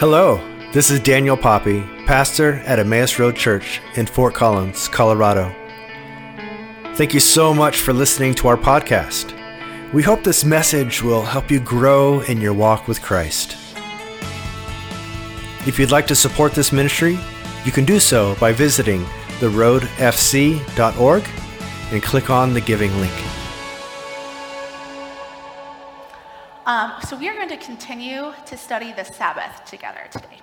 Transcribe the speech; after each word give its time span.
Hello, 0.00 0.40
this 0.72 0.90
is 0.90 0.98
Daniel 0.98 1.36
Poppy, 1.36 1.82
pastor 2.06 2.54
at 2.64 2.78
Emmaus 2.78 3.18
Road 3.18 3.36
Church 3.36 3.82
in 3.96 4.06
Fort 4.06 4.32
Collins, 4.32 4.88
Colorado. 4.88 5.54
Thank 6.94 7.12
you 7.12 7.20
so 7.20 7.52
much 7.52 7.82
for 7.82 7.92
listening 7.92 8.32
to 8.36 8.48
our 8.48 8.56
podcast. 8.56 9.36
We 9.92 10.02
hope 10.02 10.24
this 10.24 10.42
message 10.42 11.02
will 11.02 11.20
help 11.20 11.50
you 11.50 11.60
grow 11.60 12.20
in 12.22 12.40
your 12.40 12.54
walk 12.54 12.88
with 12.88 13.02
Christ. 13.02 13.58
If 15.66 15.78
you'd 15.78 15.90
like 15.90 16.06
to 16.06 16.16
support 16.16 16.52
this 16.52 16.72
ministry, 16.72 17.18
you 17.66 17.70
can 17.70 17.84
do 17.84 18.00
so 18.00 18.34
by 18.36 18.52
visiting 18.52 19.04
theroadfc.org 19.40 21.28
and 21.92 22.02
click 22.02 22.30
on 22.30 22.54
the 22.54 22.62
giving 22.62 22.98
link. 23.02 23.29
So 27.02 27.16
we 27.16 27.28
are 27.28 27.34
going 27.34 27.48
to 27.48 27.56
continue 27.56 28.32
to 28.46 28.56
study 28.56 28.92
the 28.92 29.04
Sabbath 29.04 29.64
together 29.64 30.00
today. 30.10 30.40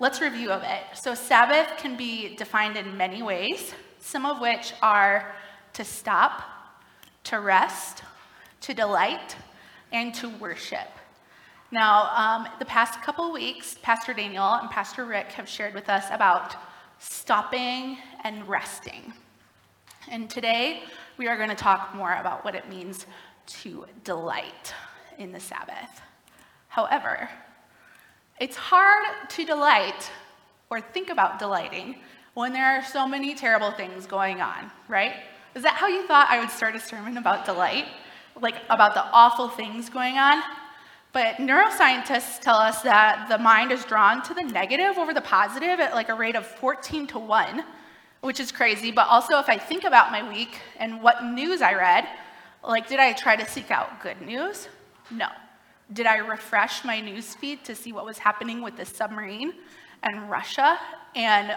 Let's 0.00 0.20
review 0.20 0.50
of 0.50 0.62
it. 0.62 0.82
So 0.94 1.14
Sabbath 1.14 1.78
can 1.78 1.96
be 1.96 2.34
defined 2.34 2.76
in 2.76 2.96
many 2.96 3.22
ways, 3.22 3.72
some 4.00 4.26
of 4.26 4.40
which 4.40 4.74
are 4.82 5.34
to 5.74 5.84
stop, 5.84 6.42
to 7.24 7.40
rest, 7.40 8.02
to 8.62 8.74
delight, 8.74 9.36
and 9.92 10.12
to 10.14 10.28
worship. 10.28 10.88
Now, 11.70 12.10
um, 12.16 12.48
the 12.58 12.64
past 12.64 13.00
couple 13.02 13.32
weeks, 13.32 13.76
Pastor 13.82 14.12
Daniel 14.12 14.54
and 14.54 14.68
Pastor 14.70 15.04
Rick 15.04 15.32
have 15.32 15.48
shared 15.48 15.74
with 15.74 15.88
us 15.88 16.06
about 16.10 16.56
stopping 16.98 17.98
and 18.24 18.46
resting. 18.48 19.12
And 20.10 20.28
today, 20.28 20.82
we 21.16 21.28
are 21.28 21.36
going 21.36 21.50
to 21.50 21.56
talk 21.56 21.94
more 21.94 22.14
about 22.14 22.44
what 22.44 22.54
it 22.54 22.68
means 22.68 23.06
to 23.46 23.86
delight 24.04 24.74
in 25.18 25.32
the 25.32 25.40
Sabbath. 25.40 26.00
However, 26.68 27.28
it's 28.38 28.56
hard 28.56 29.04
to 29.30 29.44
delight 29.44 30.10
or 30.68 30.80
think 30.80 31.10
about 31.10 31.38
delighting 31.38 31.96
when 32.34 32.52
there 32.52 32.66
are 32.66 32.84
so 32.84 33.08
many 33.08 33.34
terrible 33.34 33.70
things 33.70 34.06
going 34.06 34.40
on, 34.42 34.70
right? 34.88 35.14
Is 35.54 35.62
that 35.62 35.74
how 35.74 35.86
you 35.86 36.06
thought 36.06 36.26
I 36.28 36.38
would 36.38 36.50
start 36.50 36.76
a 36.76 36.80
sermon 36.80 37.16
about 37.16 37.46
delight? 37.46 37.86
Like 38.38 38.56
about 38.68 38.92
the 38.92 39.04
awful 39.04 39.48
things 39.48 39.88
going 39.88 40.18
on? 40.18 40.42
But 41.14 41.36
neuroscientists 41.36 42.40
tell 42.40 42.56
us 42.56 42.82
that 42.82 43.26
the 43.30 43.38
mind 43.38 43.72
is 43.72 43.86
drawn 43.86 44.22
to 44.24 44.34
the 44.34 44.42
negative 44.42 44.98
over 44.98 45.14
the 45.14 45.22
positive 45.22 45.80
at 45.80 45.94
like 45.94 46.10
a 46.10 46.14
rate 46.14 46.36
of 46.36 46.46
14 46.46 47.06
to 47.06 47.18
1, 47.18 47.64
which 48.20 48.38
is 48.38 48.52
crazy. 48.52 48.90
But 48.90 49.06
also, 49.08 49.38
if 49.38 49.48
I 49.48 49.56
think 49.56 49.84
about 49.84 50.10
my 50.10 50.28
week 50.28 50.58
and 50.78 51.00
what 51.00 51.24
news 51.24 51.62
I 51.62 51.72
read, 51.72 52.06
like, 52.62 52.86
did 52.86 53.00
I 53.00 53.14
try 53.14 53.34
to 53.34 53.46
seek 53.46 53.70
out 53.70 54.02
good 54.02 54.20
news? 54.20 54.68
No. 55.10 55.28
Did 55.92 56.06
I 56.06 56.16
refresh 56.16 56.84
my 56.84 57.00
news 57.00 57.34
feed 57.34 57.64
to 57.64 57.74
see 57.74 57.92
what 57.92 58.04
was 58.04 58.18
happening 58.18 58.60
with 58.60 58.76
the 58.76 58.84
submarine 58.84 59.52
and 60.02 60.28
Russia 60.28 60.78
and 61.14 61.56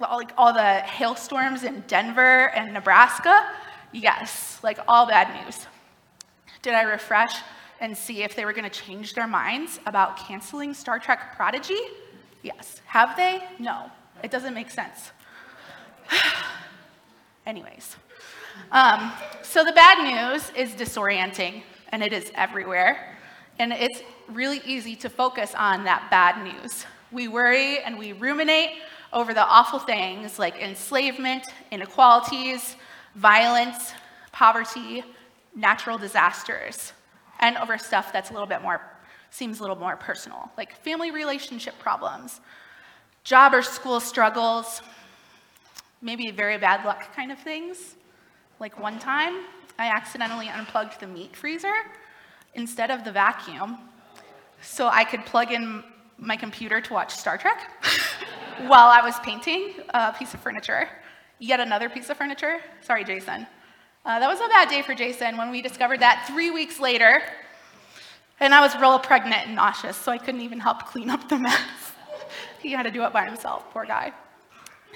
like 0.00 0.32
all 0.36 0.52
the 0.52 0.80
hailstorms 0.80 1.64
in 1.64 1.82
Denver 1.88 2.50
and 2.50 2.72
Nebraska? 2.72 3.50
Yes, 3.92 4.60
like 4.62 4.78
all 4.86 5.06
bad 5.06 5.44
news. 5.44 5.66
Did 6.62 6.74
I 6.74 6.82
refresh 6.82 7.34
and 7.80 7.96
see 7.96 8.22
if 8.22 8.34
they 8.34 8.44
were 8.44 8.52
going 8.52 8.68
to 8.68 8.80
change 8.80 9.14
their 9.14 9.26
minds 9.26 9.80
about 9.86 10.16
canceling 10.16 10.72
Star 10.72 10.98
Trek 10.98 11.36
Prodigy? 11.36 11.78
Yes. 12.42 12.80
Have 12.86 13.16
they? 13.16 13.42
No. 13.58 13.90
It 14.22 14.30
doesn't 14.30 14.54
make 14.54 14.70
sense. 14.70 15.10
Anyways, 17.46 17.96
um, 18.72 19.12
so 19.42 19.64
the 19.64 19.72
bad 19.72 20.02
news 20.02 20.50
is 20.56 20.70
disorienting 20.72 21.62
and 21.96 22.02
it 22.02 22.12
is 22.12 22.30
everywhere. 22.34 23.16
And 23.58 23.72
it's 23.72 24.02
really 24.28 24.60
easy 24.66 24.96
to 24.96 25.08
focus 25.08 25.54
on 25.56 25.84
that 25.84 26.10
bad 26.10 26.44
news. 26.44 26.84
We 27.10 27.26
worry 27.26 27.78
and 27.78 27.98
we 27.98 28.12
ruminate 28.12 28.72
over 29.14 29.32
the 29.32 29.42
awful 29.42 29.78
things 29.78 30.38
like 30.38 30.56
enslavement, 30.56 31.44
inequalities, 31.70 32.76
violence, 33.14 33.94
poverty, 34.30 35.04
natural 35.54 35.96
disasters, 35.96 36.92
and 37.40 37.56
over 37.56 37.78
stuff 37.78 38.12
that's 38.12 38.28
a 38.28 38.34
little 38.34 38.46
bit 38.46 38.60
more, 38.60 38.78
seems 39.30 39.60
a 39.60 39.62
little 39.62 39.74
more 39.74 39.96
personal, 39.96 40.50
like 40.58 40.76
family 40.84 41.10
relationship 41.10 41.78
problems, 41.78 42.42
job 43.24 43.54
or 43.54 43.62
school 43.62 44.00
struggles, 44.00 44.82
maybe 46.02 46.30
very 46.30 46.58
bad 46.58 46.84
luck 46.84 47.10
kind 47.16 47.32
of 47.32 47.38
things. 47.38 47.94
Like 48.60 48.78
one 48.78 48.98
time, 48.98 49.46
I 49.78 49.88
accidentally 49.88 50.48
unplugged 50.48 51.00
the 51.00 51.06
meat 51.06 51.36
freezer 51.36 51.74
instead 52.54 52.90
of 52.90 53.04
the 53.04 53.12
vacuum 53.12 53.78
so 54.62 54.88
I 54.88 55.04
could 55.04 55.24
plug 55.26 55.52
in 55.52 55.84
my 56.18 56.36
computer 56.36 56.80
to 56.80 56.92
watch 56.94 57.14
Star 57.14 57.36
Trek 57.36 57.70
while 58.66 58.88
I 58.88 59.02
was 59.02 59.18
painting 59.20 59.74
a 59.90 60.14
piece 60.14 60.32
of 60.32 60.40
furniture. 60.40 60.88
Yet 61.38 61.60
another 61.60 61.90
piece 61.90 62.08
of 62.08 62.16
furniture. 62.16 62.60
Sorry, 62.80 63.04
Jason. 63.04 63.46
Uh, 64.06 64.18
that 64.18 64.28
was 64.28 64.40
a 64.40 64.48
bad 64.48 64.70
day 64.70 64.80
for 64.80 64.94
Jason 64.94 65.36
when 65.36 65.50
we 65.50 65.60
discovered 65.60 66.00
that 66.00 66.24
three 66.26 66.50
weeks 66.50 66.80
later. 66.80 67.20
And 68.40 68.54
I 68.54 68.60
was 68.60 68.74
real 68.76 68.98
pregnant 68.98 69.46
and 69.46 69.56
nauseous, 69.56 69.96
so 69.96 70.10
I 70.10 70.16
couldn't 70.16 70.40
even 70.40 70.60
help 70.60 70.86
clean 70.86 71.10
up 71.10 71.28
the 71.28 71.36
mess. 71.36 71.92
he 72.62 72.72
had 72.72 72.84
to 72.84 72.90
do 72.90 73.04
it 73.04 73.12
by 73.12 73.26
himself, 73.26 73.70
poor 73.72 73.84
guy. 73.84 74.12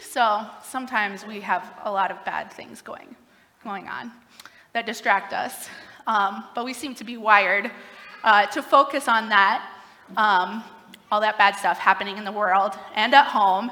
So 0.01 0.47
sometimes 0.63 1.27
we 1.27 1.41
have 1.41 1.71
a 1.85 1.93
lot 1.93 2.11
of 2.11 2.25
bad 2.25 2.51
things 2.51 2.81
going, 2.81 3.15
going 3.63 3.87
on 3.89 4.13
that 4.73 4.87
distract 4.87 5.33
us. 5.33 5.69
Um, 6.07 6.45
but 6.55 6.65
we 6.65 6.73
seem 6.73 6.95
to 6.97 7.05
be 7.05 7.17
wired 7.17 7.71
uh, 8.25 8.47
to 8.47 8.63
focus 8.63 9.09
on 9.09 9.29
that, 9.29 9.71
um, 10.17 10.65
all 11.11 11.21
that 11.21 11.39
bad 11.39 11.57
stuff 11.57 11.79
happening 11.79 12.19
in 12.19 12.25
the 12.25 12.33
world 12.33 12.79
and 12.95 13.15
at 13.15 13.27
home. 13.27 13.71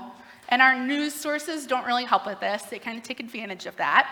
And 0.48 0.62
our 0.62 0.78
news 0.78 1.14
sources 1.14 1.66
don't 1.66 1.84
really 1.84 2.04
help 2.04 2.26
with 2.26 2.40
this, 2.40 2.62
they 2.62 2.78
kind 2.78 2.96
of 2.96 3.04
take 3.04 3.20
advantage 3.20 3.66
of 3.66 3.76
that. 3.76 4.10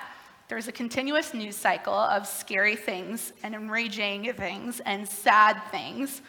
There's 0.48 0.68
a 0.68 0.72
continuous 0.72 1.34
news 1.34 1.56
cycle 1.56 1.94
of 1.94 2.26
scary 2.26 2.76
things 2.76 3.32
and 3.42 3.54
enraging 3.54 4.32
things 4.34 4.80
and 4.80 5.08
sad 5.08 5.60
things 5.72 6.22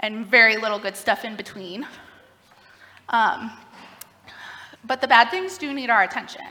and 0.00 0.24
very 0.26 0.56
little 0.56 0.78
good 0.78 0.96
stuff 0.96 1.24
in 1.24 1.34
between. 1.34 1.86
Um, 3.08 3.50
but 4.84 5.00
the 5.00 5.08
bad 5.08 5.30
things 5.30 5.58
do 5.58 5.72
need 5.72 5.90
our 5.90 6.02
attention. 6.02 6.42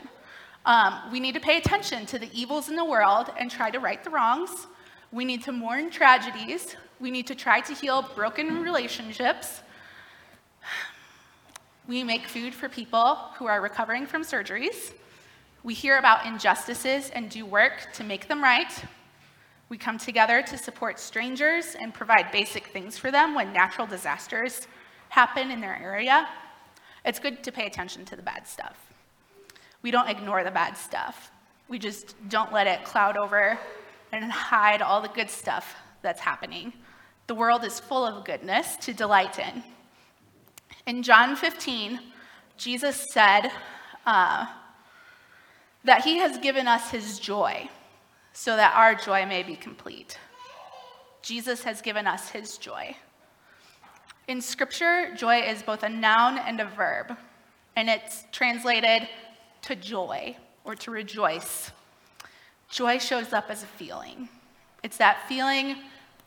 Um, 0.66 0.98
we 1.12 1.20
need 1.20 1.34
to 1.34 1.40
pay 1.40 1.58
attention 1.58 2.06
to 2.06 2.18
the 2.18 2.28
evils 2.32 2.68
in 2.68 2.74
the 2.74 2.84
world 2.84 3.30
and 3.38 3.48
try 3.48 3.70
to 3.70 3.78
right 3.78 4.02
the 4.02 4.10
wrongs. 4.10 4.66
We 5.12 5.24
need 5.24 5.44
to 5.44 5.52
mourn 5.52 5.90
tragedies. 5.90 6.74
We 6.98 7.12
need 7.12 7.28
to 7.28 7.36
try 7.36 7.60
to 7.60 7.72
heal 7.72 8.02
broken 8.16 8.62
relationships. 8.62 9.60
We 11.86 12.02
make 12.02 12.26
food 12.26 12.52
for 12.52 12.68
people 12.68 13.14
who 13.36 13.46
are 13.46 13.60
recovering 13.60 14.06
from 14.06 14.22
surgeries. 14.22 14.92
We 15.62 15.72
hear 15.72 15.98
about 15.98 16.26
injustices 16.26 17.10
and 17.10 17.30
do 17.30 17.46
work 17.46 17.92
to 17.92 18.02
make 18.02 18.26
them 18.26 18.42
right. 18.42 18.72
We 19.68 19.78
come 19.78 19.98
together 19.98 20.42
to 20.42 20.58
support 20.58 20.98
strangers 20.98 21.76
and 21.80 21.94
provide 21.94 22.32
basic 22.32 22.66
things 22.66 22.98
for 22.98 23.12
them 23.12 23.36
when 23.36 23.52
natural 23.52 23.86
disasters 23.86 24.66
happen 25.10 25.52
in 25.52 25.60
their 25.60 25.80
area. 25.80 26.28
It's 27.04 27.20
good 27.20 27.44
to 27.44 27.52
pay 27.52 27.66
attention 27.66 28.04
to 28.06 28.16
the 28.16 28.22
bad 28.22 28.48
stuff 28.48 28.95
we 29.86 29.92
don't 29.92 30.08
ignore 30.08 30.42
the 30.42 30.50
bad 30.50 30.76
stuff. 30.76 31.30
We 31.68 31.78
just 31.78 32.16
don't 32.28 32.52
let 32.52 32.66
it 32.66 32.84
cloud 32.84 33.16
over 33.16 33.56
and 34.10 34.32
hide 34.32 34.82
all 34.82 35.00
the 35.00 35.06
good 35.06 35.30
stuff 35.30 35.76
that's 36.02 36.18
happening. 36.18 36.72
The 37.28 37.36
world 37.36 37.62
is 37.62 37.78
full 37.78 38.04
of 38.04 38.24
goodness 38.24 38.74
to 38.78 38.92
delight 38.92 39.38
in. 39.38 39.62
In 40.88 41.04
John 41.04 41.36
15, 41.36 42.00
Jesus 42.56 43.06
said 43.12 43.52
uh, 44.06 44.46
that 45.84 46.02
he 46.02 46.18
has 46.18 46.36
given 46.38 46.66
us 46.66 46.90
his 46.90 47.20
joy 47.20 47.70
so 48.32 48.56
that 48.56 48.74
our 48.74 48.96
joy 48.96 49.24
may 49.24 49.44
be 49.44 49.54
complete. 49.54 50.18
Jesus 51.22 51.62
has 51.62 51.80
given 51.80 52.08
us 52.08 52.30
his 52.30 52.58
joy. 52.58 52.96
In 54.26 54.40
scripture, 54.40 55.14
joy 55.14 55.42
is 55.42 55.62
both 55.62 55.84
a 55.84 55.88
noun 55.88 56.38
and 56.38 56.60
a 56.60 56.64
verb, 56.64 57.16
and 57.76 57.88
it's 57.88 58.24
translated 58.32 59.08
to 59.66 59.74
joy 59.74 60.36
or 60.64 60.74
to 60.76 60.90
rejoice. 60.90 61.72
Joy 62.70 62.98
shows 62.98 63.32
up 63.32 63.50
as 63.50 63.62
a 63.62 63.66
feeling. 63.66 64.28
It's 64.82 64.96
that 64.98 65.28
feeling 65.28 65.76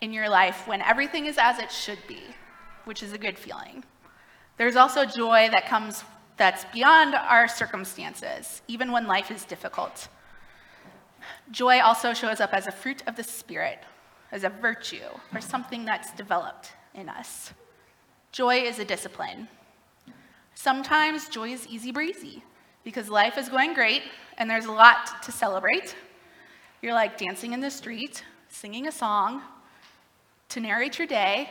in 0.01 0.11
your 0.11 0.29
life 0.29 0.67
when 0.67 0.81
everything 0.81 1.25
is 1.25 1.37
as 1.37 1.57
it 1.57 1.71
should 1.71 1.99
be, 2.07 2.21
which 2.83 3.01
is 3.01 3.13
a 3.13 3.17
good 3.17 3.37
feeling. 3.37 3.83
There's 4.57 4.75
also 4.75 5.05
joy 5.05 5.49
that 5.51 5.67
comes 5.67 6.03
that's 6.35 6.65
beyond 6.73 7.15
our 7.15 7.47
circumstances, 7.47 8.61
even 8.67 8.91
when 8.91 9.07
life 9.07 9.29
is 9.31 9.43
difficult. 9.43 10.07
Joy 11.51 11.81
also 11.81 12.13
shows 12.13 12.39
up 12.39 12.53
as 12.53 12.67
a 12.67 12.71
fruit 12.71 13.03
of 13.07 13.17
the 13.17 13.23
Spirit, 13.23 13.79
as 14.31 14.45
a 14.45 14.49
virtue, 14.49 15.09
or 15.33 15.41
something 15.41 15.83
that's 15.83 16.13
developed 16.13 16.71
in 16.93 17.09
us. 17.09 17.51
Joy 18.31 18.59
is 18.59 18.79
a 18.79 18.85
discipline. 18.85 19.49
Sometimes 20.55 21.29
joy 21.29 21.49
is 21.49 21.67
easy 21.67 21.91
breezy 21.91 22.43
because 22.83 23.09
life 23.09 23.37
is 23.37 23.49
going 23.49 23.73
great 23.73 24.03
and 24.37 24.49
there's 24.49 24.65
a 24.65 24.71
lot 24.71 25.21
to 25.23 25.31
celebrate. 25.31 25.95
You're 26.81 26.93
like 26.93 27.17
dancing 27.17 27.53
in 27.53 27.59
the 27.59 27.69
street, 27.69 28.23
singing 28.47 28.87
a 28.87 28.91
song 28.91 29.41
to 30.49 30.59
narrate 30.59 30.97
your 30.97 31.07
day, 31.07 31.49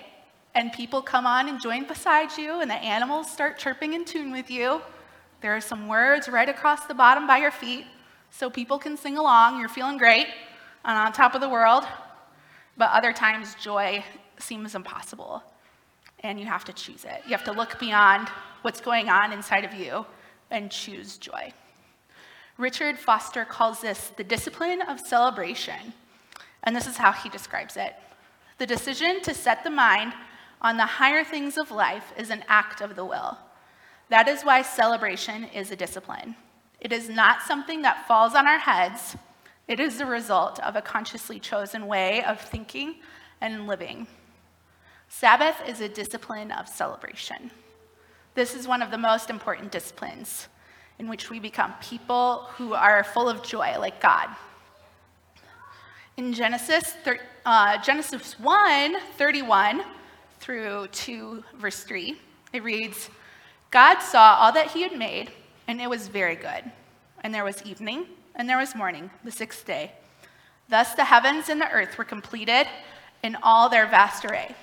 and 0.54 0.72
people 0.72 1.02
come 1.02 1.26
on 1.26 1.48
and 1.48 1.60
join 1.60 1.86
beside 1.86 2.36
you, 2.36 2.60
and 2.60 2.70
the 2.70 2.75
animals 2.75 3.30
start 3.30 3.58
chirping 3.58 3.92
in 3.92 4.04
tune 4.04 4.32
with 4.32 4.50
you. 4.50 4.80
There 5.40 5.54
are 5.54 5.60
some 5.60 5.86
words 5.86 6.28
right 6.28 6.48
across 6.48 6.86
the 6.86 6.94
bottom 6.94 7.26
by 7.26 7.38
your 7.38 7.50
feet 7.50 7.84
so 8.30 8.50
people 8.50 8.78
can 8.78 8.96
sing 8.96 9.19
along. 9.19 9.60
You're 9.60 9.69
feeling 9.69 9.98
great 9.98 10.26
and 10.84 10.98
on 10.98 11.12
top 11.12 11.34
of 11.34 11.40
the 11.40 11.48
world. 11.48 11.84
But 12.76 12.90
other 12.90 13.12
times, 13.12 13.54
joy 13.56 14.04
seems 14.38 14.75
impossible, 14.75 15.42
and 16.20 16.40
you 16.40 16.46
have 16.46 16.64
to 16.64 16.72
choose 16.72 17.04
it. 17.04 17.22
You 17.26 17.32
have 17.32 17.44
to 17.44 17.52
look 17.52 17.78
beyond 17.78 18.28
what's 18.62 18.80
going 18.80 19.08
on 19.08 19.32
inside 19.32 19.64
of 19.64 19.75
you 19.75 20.06
and 20.50 20.71
choose 20.71 21.19
joy. 21.19 21.53
Richard 22.56 22.99
Foster 22.99 23.45
calls 23.45 23.81
this 23.81 24.12
the 24.17 24.25
discipline 24.25 24.83
of 24.83 25.00
celebration, 25.00 25.93
and 26.65 26.75
this 26.75 26.87
is 26.87 26.97
how 26.97 27.12
he 27.12 27.29
describes 27.29 27.77
it 27.77 27.95
the 28.59 28.67
decision 28.67 29.21
to 29.23 29.35
set 29.35 29.62
the 29.62 29.71
mind 29.71 30.12
on 30.61 30.77
the 30.77 30.85
higher 30.85 31.23
things 31.23 31.56
of 31.56 31.71
life 31.71 32.12
is 32.17 32.31
an 32.31 32.45
act 32.49 32.81
of 32.81 32.97
the 32.97 33.05
will. 33.05 33.39
That 34.09 34.27
is 34.27 34.43
why 34.43 34.62
celebration 34.62 35.45
is 35.45 35.71
a 35.71 35.77
discipline. 35.77 36.35
It 36.81 36.93
is 36.93 37.09
not 37.09 37.43
something 37.43 37.83
that 37.83 38.06
falls 38.09 38.35
on 38.35 38.47
our 38.49 38.59
heads, 38.59 39.17
it 39.69 39.81
is 39.81 39.99
the 39.99 40.06
result 40.06 40.59
of 40.61 40.77
a 40.77 40.83
consciously 40.83 41.39
chosen 41.39 41.87
way 41.87 42.25
of 42.25 42.41
thinking 42.41 42.97
and 43.41 43.67
living. 43.67 44.06
Sabbath 45.09 45.56
is 45.67 45.81
a 45.81 45.89
discipline 45.89 46.50
of 46.50 46.69
celebration. 46.69 47.50
This 48.38 48.55
is 48.55 48.69
one 48.69 48.82
of 48.82 48.93
the 48.93 48.99
most 48.99 49.31
important 49.31 49.73
disciplines 49.73 50.46
in 51.00 51.08
which 51.08 51.29
we 51.29 51.40
become 51.40 51.75
people 51.82 52.46
who 52.52 52.73
are 52.73 53.02
full 53.02 53.29
of 53.29 53.43
joy, 53.43 53.75
like 53.81 54.00
God. 54.00 54.29
In 56.17 56.32
Genesis, 56.32 56.94
uh, 57.44 57.82
Genesis 57.82 58.38
1 58.38 58.94
31 59.17 59.82
through 60.38 60.87
2, 60.93 61.43
verse 61.56 61.82
3, 61.82 62.17
it 62.52 62.62
reads 62.62 63.11
God 63.73 63.99
saw 63.99 64.37
all 64.38 64.52
that 64.52 64.70
he 64.70 64.82
had 64.82 64.96
made, 64.96 65.32
and 65.67 65.81
it 65.81 65.90
was 65.90 66.06
very 66.06 66.37
good. 66.37 66.62
And 67.23 67.35
there 67.35 67.43
was 67.43 67.61
evening, 67.64 68.06
and 68.37 68.49
there 68.49 68.58
was 68.58 68.76
morning, 68.76 69.11
the 69.25 69.32
sixth 69.32 69.67
day. 69.67 69.90
Thus 70.69 70.94
the 70.94 71.06
heavens 71.06 71.49
and 71.49 71.61
the 71.61 71.73
earth 71.73 71.99
were 71.99 72.05
completed 72.05 72.69
in 73.25 73.37
all 73.43 73.69
their 73.69 73.88
vast 73.88 74.25
array. 74.25 74.55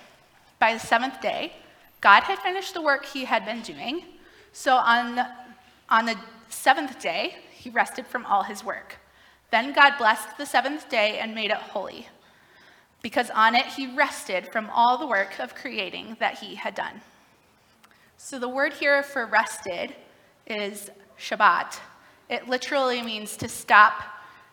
By 0.59 0.71
the 0.71 0.79
seventh 0.79 1.19
day, 1.19 1.51
God 2.05 2.21
had 2.21 2.37
finished 2.37 2.75
the 2.75 2.83
work 2.83 3.03
he 3.03 3.25
had 3.25 3.45
been 3.45 3.61
doing. 3.61 4.03
So 4.53 4.75
on 4.75 5.15
the, 5.15 5.27
on 5.89 6.05
the 6.05 6.15
seventh 6.49 6.99
day, 6.99 7.37
he 7.51 7.71
rested 7.71 8.05
from 8.05 8.27
all 8.27 8.43
his 8.43 8.63
work. 8.63 8.97
Then 9.49 9.73
God 9.73 9.97
blessed 9.97 10.37
the 10.37 10.45
seventh 10.45 10.87
day 10.87 11.17
and 11.17 11.33
made 11.33 11.49
it 11.49 11.57
holy, 11.57 12.07
because 13.01 13.31
on 13.31 13.55
it 13.55 13.65
he 13.65 13.87
rested 13.87 14.51
from 14.51 14.69
all 14.69 14.99
the 14.99 15.07
work 15.07 15.39
of 15.39 15.55
creating 15.55 16.17
that 16.19 16.37
he 16.37 16.53
had 16.53 16.75
done. 16.75 17.01
So 18.17 18.37
the 18.37 18.49
word 18.49 18.73
here 18.73 19.01
for 19.01 19.25
rested 19.25 19.95
is 20.45 20.91
Shabbat. 21.17 21.79
It 22.29 22.47
literally 22.47 23.01
means 23.01 23.35
to 23.37 23.47
stop 23.47 24.03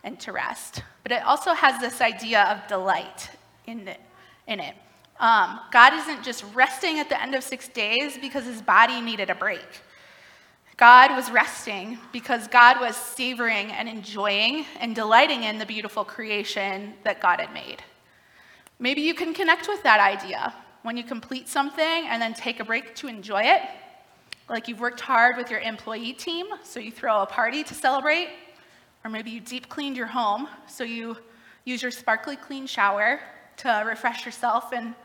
and 0.03 0.19
to 0.21 0.33
rest, 0.33 0.83
but 1.03 1.13
it 1.13 1.23
also 1.23 1.53
has 1.53 1.79
this 1.83 2.01
idea 2.01 2.45
of 2.45 2.67
delight 2.67 3.29
in 3.67 3.87
it. 3.89 4.01
In 4.47 4.59
it. 4.59 4.75
Um, 5.23 5.61
God 5.71 5.95
isn't 5.95 6.25
just 6.25 6.45
resting 6.53 6.99
at 6.99 7.09
the 7.09 7.23
end 7.23 7.37
of 7.37 7.45
six 7.45 7.69
days 7.69 8.19
because 8.19 8.45
his 8.45 8.61
body 8.61 9.01
needed 9.01 9.31
a 9.31 9.37
break. 9.37 9.81
God 10.77 11.15
was 11.15 11.31
resting 11.31 11.97
because 12.13 12.49
God 12.49 12.81
was 12.81 12.97
savoring 12.97 13.71
and 13.71 13.89
enjoying 13.89 14.67
and 14.81 14.97
delighting 14.97 15.45
in 15.45 15.59
the 15.59 15.65
beautiful 15.65 16.05
creation 16.05 16.95
that 17.05 17.21
God 17.21 17.39
had 17.39 17.55
made. 17.55 17.85
Maybe 18.81 19.03
you 19.03 19.15
can 19.15 19.33
connect 19.33 19.69
with 19.69 19.81
that 19.85 20.01
idea 20.01 20.53
when 20.83 20.97
you 20.97 21.05
complete 21.05 21.49
something 21.49 22.09
and 22.09 22.21
then 22.21 22.35
take 22.35 22.59
a 22.59 22.65
break 22.65 22.97
to 22.97 23.07
enjoy 23.07 23.43
it. 23.45 23.63
Like 24.49 24.67
you've 24.67 24.81
worked 24.81 25.01
hard 25.01 25.37
with 25.37 25.53
your 25.53 25.61
employee 25.61 26.15
team, 26.15 26.47
so 26.65 26.81
you 26.81 26.91
throw 26.91 27.23
a 27.23 27.27
party 27.27 27.63
to 27.63 27.75
celebrate. 27.75 28.31
Or 29.05 29.11
maybe 29.11 29.31
you 29.31 29.39
deep 29.39 29.69
cleaned 29.69 29.97
your 29.97 30.09
home, 30.09 30.49
so 30.67 30.83
you 30.83 31.17
use 31.65 31.81
your 31.81 31.93
sparkly 31.93 32.35
clean 32.35 32.67
shower 32.67 33.21
to 33.59 33.85
refresh 33.87 34.27
yourself 34.27 34.73
and 34.73 34.97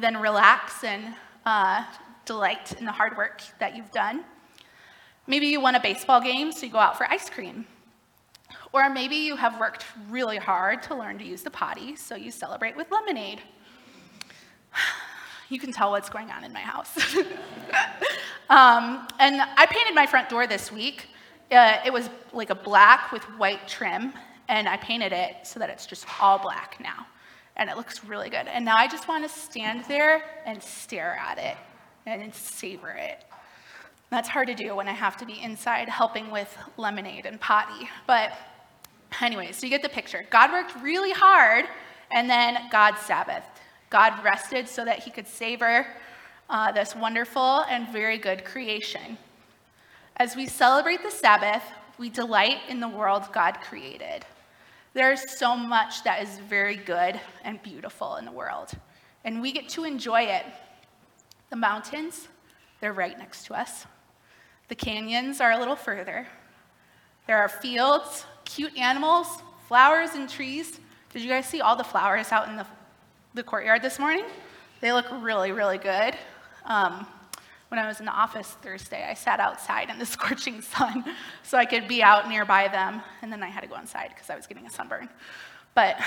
then 0.00 0.16
relax 0.16 0.84
and 0.84 1.14
uh, 1.44 1.84
delight 2.24 2.72
in 2.78 2.84
the 2.84 2.92
hard 2.92 3.16
work 3.16 3.42
that 3.58 3.76
you've 3.76 3.90
done. 3.90 4.24
Maybe 5.26 5.46
you 5.46 5.60
won 5.60 5.74
a 5.74 5.80
baseball 5.80 6.20
game, 6.20 6.52
so 6.52 6.66
you 6.66 6.72
go 6.72 6.78
out 6.78 6.96
for 6.96 7.06
ice 7.10 7.28
cream. 7.28 7.66
Or 8.72 8.88
maybe 8.90 9.16
you 9.16 9.36
have 9.36 9.58
worked 9.58 9.84
really 10.08 10.36
hard 10.36 10.82
to 10.84 10.94
learn 10.94 11.18
to 11.18 11.24
use 11.24 11.42
the 11.42 11.50
potty, 11.50 11.96
so 11.96 12.14
you 12.16 12.30
celebrate 12.30 12.76
with 12.76 12.90
lemonade. 12.90 13.40
You 15.50 15.58
can 15.58 15.72
tell 15.72 15.92
what's 15.92 16.10
going 16.10 16.30
on 16.30 16.44
in 16.44 16.52
my 16.52 16.60
house. 16.60 16.94
um, 18.50 19.08
and 19.18 19.40
I 19.40 19.64
painted 19.64 19.94
my 19.94 20.04
front 20.04 20.28
door 20.28 20.46
this 20.46 20.70
week. 20.70 21.06
Uh, 21.50 21.78
it 21.86 21.90
was 21.90 22.10
like 22.34 22.50
a 22.50 22.54
black 22.54 23.12
with 23.12 23.22
white 23.38 23.66
trim, 23.66 24.12
and 24.48 24.68
I 24.68 24.76
painted 24.76 25.10
it 25.14 25.46
so 25.46 25.58
that 25.58 25.70
it's 25.70 25.86
just 25.86 26.04
all 26.20 26.38
black 26.38 26.76
now 26.82 27.06
and 27.58 27.68
it 27.68 27.76
looks 27.76 28.04
really 28.04 28.30
good. 28.30 28.46
And 28.46 28.64
now 28.64 28.76
I 28.76 28.86
just 28.86 29.08
want 29.08 29.24
to 29.24 29.28
stand 29.28 29.84
there 29.86 30.22
and 30.46 30.62
stare 30.62 31.18
at 31.20 31.38
it 31.38 31.56
and 32.06 32.34
savor 32.34 32.90
it. 32.90 33.24
That's 34.10 34.28
hard 34.28 34.48
to 34.48 34.54
do 34.54 34.74
when 34.74 34.88
I 34.88 34.92
have 34.92 35.16
to 35.18 35.26
be 35.26 35.40
inside 35.42 35.88
helping 35.88 36.30
with 36.30 36.56
lemonade 36.76 37.26
and 37.26 37.38
potty. 37.40 37.88
But 38.06 38.32
anyway, 39.20 39.52
so 39.52 39.66
you 39.66 39.70
get 39.70 39.82
the 39.82 39.88
picture. 39.88 40.24
God 40.30 40.50
worked 40.50 40.72
really 40.82 41.12
hard, 41.12 41.66
and 42.10 42.30
then 42.30 42.56
God 42.70 42.96
Sabbath. 42.96 43.44
God 43.90 44.24
rested 44.24 44.68
so 44.68 44.84
that 44.84 45.00
he 45.00 45.10
could 45.10 45.26
savor 45.26 45.86
uh, 46.48 46.72
this 46.72 46.94
wonderful 46.94 47.64
and 47.68 47.88
very 47.88 48.16
good 48.16 48.44
creation. 48.44 49.18
As 50.16 50.34
we 50.34 50.46
celebrate 50.46 51.02
the 51.02 51.10
Sabbath, 51.10 51.62
we 51.98 52.08
delight 52.08 52.58
in 52.68 52.80
the 52.80 52.88
world 52.88 53.24
God 53.32 53.58
created. 53.60 54.24
There's 54.94 55.38
so 55.38 55.56
much 55.56 56.02
that 56.04 56.22
is 56.22 56.38
very 56.40 56.76
good 56.76 57.20
and 57.44 57.62
beautiful 57.62 58.16
in 58.16 58.24
the 58.24 58.32
world, 58.32 58.72
and 59.24 59.40
we 59.40 59.52
get 59.52 59.68
to 59.70 59.84
enjoy 59.84 60.22
it. 60.22 60.44
The 61.50 61.56
mountains, 61.56 62.28
they're 62.80 62.92
right 62.92 63.18
next 63.18 63.44
to 63.46 63.54
us. 63.54 63.86
The 64.68 64.74
canyons 64.74 65.40
are 65.40 65.52
a 65.52 65.58
little 65.58 65.76
further. 65.76 66.26
There 67.26 67.38
are 67.38 67.48
fields, 67.48 68.24
cute 68.44 68.76
animals, 68.76 69.26
flowers, 69.66 70.10
and 70.14 70.28
trees. 70.28 70.80
Did 71.12 71.22
you 71.22 71.28
guys 71.28 71.46
see 71.46 71.60
all 71.60 71.76
the 71.76 71.84
flowers 71.84 72.32
out 72.32 72.48
in 72.48 72.56
the, 72.56 72.66
the 73.34 73.42
courtyard 73.42 73.82
this 73.82 73.98
morning? 73.98 74.24
They 74.80 74.92
look 74.92 75.06
really, 75.20 75.52
really 75.52 75.78
good. 75.78 76.14
Um, 76.64 77.06
when 77.68 77.78
I 77.78 77.86
was 77.86 78.00
in 78.00 78.06
the 78.06 78.12
office 78.12 78.56
Thursday, 78.62 79.06
I 79.08 79.14
sat 79.14 79.40
outside 79.40 79.90
in 79.90 79.98
the 79.98 80.06
scorching 80.16 80.60
sun 80.62 81.04
so 81.42 81.58
I 81.58 81.64
could 81.64 81.86
be 81.88 82.02
out 82.02 82.28
nearby 82.28 82.68
them, 82.68 83.02
and 83.22 83.32
then 83.32 83.42
I 83.42 83.48
had 83.48 83.60
to 83.60 83.66
go 83.66 83.76
inside 83.76 84.08
because 84.14 84.30
I 84.30 84.36
was 84.36 84.46
getting 84.46 84.66
a 84.66 84.70
sunburn. 84.70 85.08
But 85.74 85.98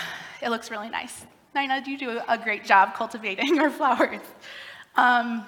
it 0.41 0.49
looks 0.49 0.71
really 0.71 0.89
nice. 0.89 1.25
Nina, 1.55 1.83
you 1.85 1.97
do 1.97 2.21
a 2.27 2.37
great 2.37 2.65
job 2.65 2.93
cultivating 2.93 3.59
our 3.61 3.69
flowers. 3.69 4.21
Um, 4.95 5.45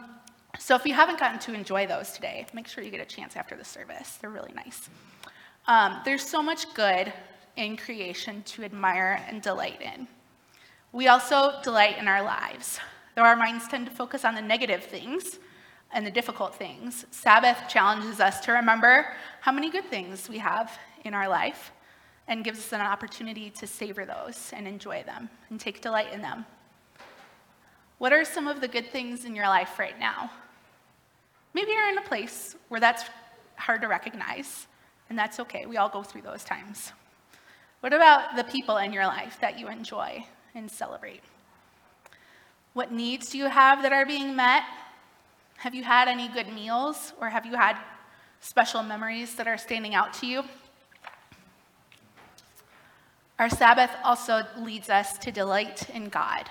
so 0.60 0.76
if 0.76 0.86
you 0.86 0.94
haven't 0.94 1.20
gotten 1.20 1.40
to 1.40 1.54
enjoy 1.54 1.88
those 1.88 2.12
today, 2.12 2.46
make 2.54 2.68
sure 2.68 2.84
you 2.84 2.92
get 2.92 3.02
a 3.02 3.06
chance 3.06 3.36
after 3.36 3.56
the 3.56 3.66
service. 3.66 4.18
They're 4.22 4.30
really 4.30 4.54
nice. 4.54 4.90
Um, 5.68 6.00
there's 6.06 6.26
so 6.26 6.44
much 6.44 6.72
good 6.74 7.12
in 7.56 7.78
creation 7.78 8.44
to 8.44 8.64
admire 8.64 9.24
and 9.28 9.42
delight 9.42 9.82
in. 9.82 10.08
We 10.92 11.08
also 11.08 11.54
delight 11.64 11.98
in 11.98 12.08
our 12.08 12.22
lives. 12.22 12.80
Though 13.16 13.24
our 13.24 13.36
minds 13.36 13.68
tend 13.68 13.86
to 13.88 13.92
focus 13.92 14.26
on 14.26 14.36
the 14.36 14.42
negative 14.42 14.84
things, 14.84 15.40
and 15.94 16.06
the 16.06 16.12
difficult 16.12 16.56
things. 16.56 17.06
Sabbath 17.12 17.58
challenges 17.70 18.20
us 18.20 18.40
to 18.42 18.52
remember 18.52 19.08
how 19.42 19.52
many 19.52 19.70
good 19.70 19.86
things 19.86 20.28
we 20.28 20.40
have 20.40 20.78
in 21.06 21.14
our 21.14 21.30
life 21.30 21.72
and 22.28 22.44
gives 22.44 22.60
us 22.60 22.74
an 22.74 22.82
opportunity 22.82 23.50
to 23.52 23.68
savor 23.68 24.06
those 24.06 24.52
and 24.54 24.68
enjoy 24.68 25.04
them 25.04 25.30
and 25.50 25.60
take 25.60 25.82
delight 25.82 26.12
in 26.12 26.22
them. 26.22 26.46
What 28.00 28.12
are 28.12 28.26
some 28.26 28.48
of 28.48 28.60
the 28.60 28.68
good 28.68 28.92
things 28.92 29.24
in 29.24 29.36
your 29.36 29.48
life 29.48 29.78
right 29.80 29.98
now? 30.00 30.32
Maybe 31.54 31.72
you're 31.72 31.90
in 31.90 31.98
a 31.98 32.02
place 32.02 32.56
where 32.70 32.80
that's 32.80 33.04
hard 33.56 33.82
to 33.82 33.88
recognize, 33.88 34.68
and 35.10 35.18
that's 35.18 35.40
okay. 35.40 35.66
We 35.66 35.78
all 35.78 35.90
go 35.90 36.02
through 36.02 36.24
those 36.24 36.44
times. 36.44 36.92
What 37.82 37.94
about 37.94 38.36
the 38.36 38.44
people 38.46 38.78
in 38.78 38.94
your 38.94 39.06
life 39.06 39.38
that 39.42 39.60
you 39.60 39.68
enjoy 39.68 40.26
and 40.56 40.72
celebrate? 40.72 41.22
What 42.74 42.92
needs 42.92 43.30
do 43.30 43.38
you 43.38 43.46
have 43.46 43.84
that 43.84 43.94
are 43.94 44.06
being 44.06 44.36
met 44.36 44.64
have 45.64 45.74
you 45.74 45.82
had 45.82 46.10
any 46.10 46.28
good 46.28 46.52
meals 46.54 47.14
or 47.22 47.30
have 47.30 47.46
you 47.46 47.56
had 47.56 47.78
special 48.42 48.84
memories 48.84 49.36
that 49.36 49.48
are 49.48 49.58
standing 49.58 49.96
out 49.96 50.14
to 50.14 50.28
you? 50.28 50.44
Our 53.40 53.48
Sabbath 53.48 53.90
also 54.04 54.42
leads 54.60 54.90
us 54.90 55.18
to 55.20 55.32
delight 55.32 55.90
in 55.92 56.10
God. 56.10 56.50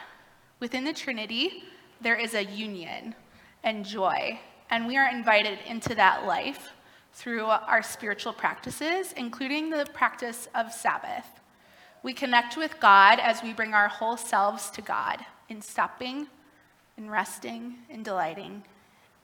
Within 0.61 0.85
the 0.85 0.95
Trinity, 0.95 1.65
there 2.01 2.17
is 2.17 2.33
a 2.33 2.43
union 2.43 3.15
and 3.63 3.85
joy, 3.85 4.41
and 4.71 4.87
we 4.87 4.97
are 4.97 5.11
invited 5.11 5.59
into 5.67 5.95
that 5.95 6.25
life 6.25 6.71
through 7.13 7.45
our 7.45 7.83
spiritual 7.83 8.33
practices, 8.33 9.13
including 9.19 9.69
the 9.69 9.87
practice 9.93 10.49
of 10.55 10.73
Sabbath. 10.73 11.27
We 12.03 12.15
connect 12.15 12.57
with 12.57 12.81
God 12.81 13.19
as 13.21 13.43
we 13.43 13.53
bring 13.53 13.75
our 13.75 13.89
whole 13.89 14.17
selves 14.17 14.71
to 14.71 14.81
God 14.81 15.19
in 15.51 15.61
stopping 15.61 16.29
in 16.97 17.11
resting, 17.11 17.75
in 17.89 18.03
delighting, 18.03 18.63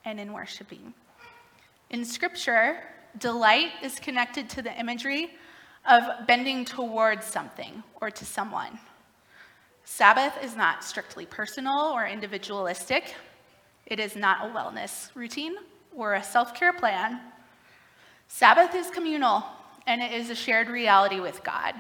and 0.04 0.18
in 0.20 0.32
worshiping. 0.32 0.94
In 1.90 2.04
Scripture, 2.04 2.80
delight 3.18 3.70
is 3.82 3.98
connected 3.98 4.48
to 4.50 4.62
the 4.62 4.78
imagery 4.78 5.30
of 5.88 6.26
bending 6.26 6.64
towards 6.64 7.26
something 7.26 7.82
or 8.00 8.10
to 8.10 8.24
someone. 8.24 8.78
Sabbath 9.84 10.34
is 10.42 10.54
not 10.54 10.84
strictly 10.84 11.24
personal 11.24 11.92
or 11.94 12.06
individualistic. 12.06 13.14
It 13.86 13.98
is 13.98 14.14
not 14.14 14.44
a 14.44 14.52
wellness 14.52 15.08
routine 15.14 15.56
or 15.96 16.14
a 16.14 16.22
self 16.22 16.54
care 16.54 16.74
plan. 16.74 17.20
Sabbath 18.28 18.74
is 18.74 18.90
communal 18.90 19.42
and 19.86 20.02
it 20.02 20.12
is 20.12 20.28
a 20.28 20.34
shared 20.34 20.68
reality 20.68 21.20
with 21.20 21.42
God. 21.42 21.74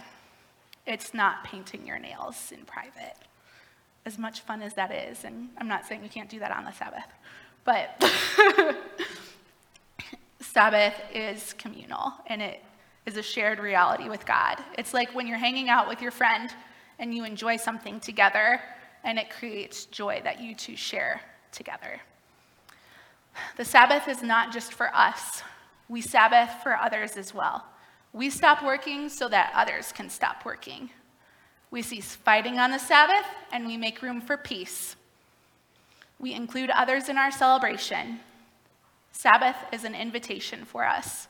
It's 0.86 1.12
not 1.12 1.44
painting 1.44 1.86
your 1.86 1.98
nails 1.98 2.50
in 2.50 2.64
private, 2.64 3.16
as 4.06 4.16
much 4.18 4.40
fun 4.40 4.62
as 4.62 4.72
that 4.74 4.90
is. 4.90 5.24
And 5.24 5.50
I'm 5.58 5.68
not 5.68 5.84
saying 5.84 6.02
you 6.02 6.08
can't 6.08 6.30
do 6.30 6.38
that 6.38 6.50
on 6.50 6.64
the 6.64 6.72
Sabbath, 6.72 7.12
but 7.68 8.02
Sabbath 10.40 10.94
is 11.12 11.52
communal 11.58 12.14
and 12.26 12.40
it 12.40 12.62
is 13.04 13.18
a 13.18 13.22
shared 13.22 13.58
reality 13.58 14.08
with 14.08 14.24
God. 14.24 14.56
It's 14.78 14.94
like 14.94 15.14
when 15.14 15.26
you're 15.26 15.36
hanging 15.36 15.68
out 15.68 15.86
with 15.86 16.00
your 16.00 16.10
friend 16.10 16.48
and 16.98 17.14
you 17.14 17.26
enjoy 17.26 17.58
something 17.58 18.00
together, 18.00 18.58
and 19.04 19.18
it 19.18 19.28
creates 19.28 19.84
joy 19.84 20.22
that 20.24 20.40
you 20.40 20.54
two 20.54 20.76
share 20.76 21.20
together. 21.52 22.00
The 23.58 23.66
Sabbath 23.66 24.08
is 24.08 24.22
not 24.22 24.50
just 24.50 24.72
for 24.72 24.88
us, 24.96 25.42
we 25.90 26.00
Sabbath 26.00 26.62
for 26.62 26.74
others 26.74 27.18
as 27.18 27.34
well. 27.34 27.66
We 28.14 28.30
stop 28.30 28.64
working 28.64 29.10
so 29.10 29.28
that 29.28 29.52
others 29.54 29.92
can 29.92 30.08
stop 30.08 30.46
working. 30.46 30.88
We 31.70 31.82
cease 31.82 32.16
fighting 32.16 32.58
on 32.58 32.70
the 32.70 32.78
Sabbath 32.78 33.26
and 33.52 33.66
we 33.66 33.76
make 33.76 34.00
room 34.00 34.22
for 34.22 34.38
peace. 34.38 34.96
We 36.18 36.34
include 36.34 36.70
others 36.70 37.08
in 37.08 37.16
our 37.16 37.30
celebration. 37.30 38.20
Sabbath 39.12 39.56
is 39.72 39.84
an 39.84 39.94
invitation 39.94 40.64
for 40.64 40.84
us 40.84 41.28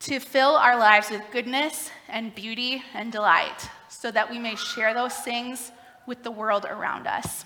to 0.00 0.20
fill 0.20 0.56
our 0.56 0.78
lives 0.78 1.10
with 1.10 1.22
goodness 1.32 1.90
and 2.08 2.34
beauty 2.34 2.82
and 2.94 3.10
delight 3.10 3.68
so 3.88 4.10
that 4.10 4.30
we 4.30 4.38
may 4.38 4.54
share 4.54 4.94
those 4.94 5.14
things 5.14 5.72
with 6.06 6.22
the 6.22 6.30
world 6.30 6.64
around 6.64 7.06
us. 7.06 7.44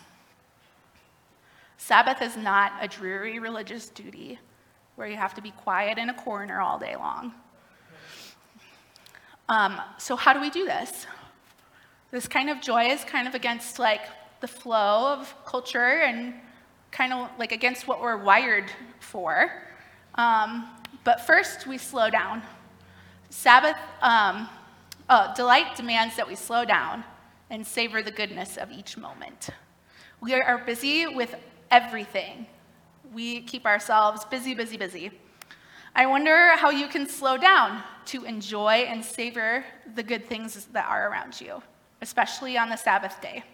Sabbath 1.78 2.20
is 2.20 2.36
not 2.36 2.72
a 2.80 2.86
dreary 2.86 3.38
religious 3.38 3.88
duty 3.88 4.38
where 4.96 5.08
you 5.08 5.16
have 5.16 5.34
to 5.34 5.42
be 5.42 5.50
quiet 5.50 5.98
in 5.98 6.10
a 6.10 6.14
corner 6.14 6.60
all 6.60 6.78
day 6.78 6.94
long. 6.94 7.32
Um, 9.48 9.80
so, 9.98 10.14
how 10.14 10.32
do 10.32 10.40
we 10.40 10.50
do 10.50 10.64
this? 10.64 11.06
This 12.10 12.28
kind 12.28 12.48
of 12.48 12.60
joy 12.60 12.84
is 12.84 13.02
kind 13.04 13.26
of 13.26 13.34
against 13.34 13.78
like 13.78 14.02
the 14.42 14.48
flow 14.48 15.14
of 15.14 15.34
culture 15.46 16.00
and 16.02 16.34
kind 16.90 17.12
of 17.12 17.30
like 17.38 17.52
against 17.52 17.88
what 17.88 18.02
we're 18.02 18.18
wired 18.18 18.70
for. 19.00 19.50
Um, 20.16 20.68
but 21.04 21.22
first, 21.22 21.66
we 21.66 21.78
slow 21.78 22.10
down. 22.10 22.42
Sabbath, 23.30 23.78
um, 24.02 24.48
oh, 25.08 25.32
delight 25.34 25.74
demands 25.74 26.16
that 26.16 26.28
we 26.28 26.34
slow 26.34 26.64
down 26.66 27.02
and 27.48 27.66
savor 27.66 28.02
the 28.02 28.10
goodness 28.10 28.58
of 28.58 28.70
each 28.70 28.98
moment. 28.98 29.48
We 30.20 30.34
are 30.34 30.58
busy 30.58 31.06
with 31.06 31.34
everything. 31.70 32.46
We 33.14 33.40
keep 33.42 33.64
ourselves 33.64 34.24
busy, 34.24 34.54
busy, 34.54 34.76
busy. 34.76 35.12
I 35.94 36.06
wonder 36.06 36.56
how 36.56 36.70
you 36.70 36.88
can 36.88 37.06
slow 37.06 37.36
down 37.36 37.82
to 38.06 38.24
enjoy 38.24 38.86
and 38.88 39.04
savor 39.04 39.64
the 39.94 40.02
good 40.02 40.26
things 40.26 40.66
that 40.72 40.88
are 40.88 41.08
around 41.08 41.40
you, 41.40 41.62
especially 42.00 42.58
on 42.58 42.70
the 42.70 42.76
Sabbath 42.76 43.20
day. 43.20 43.44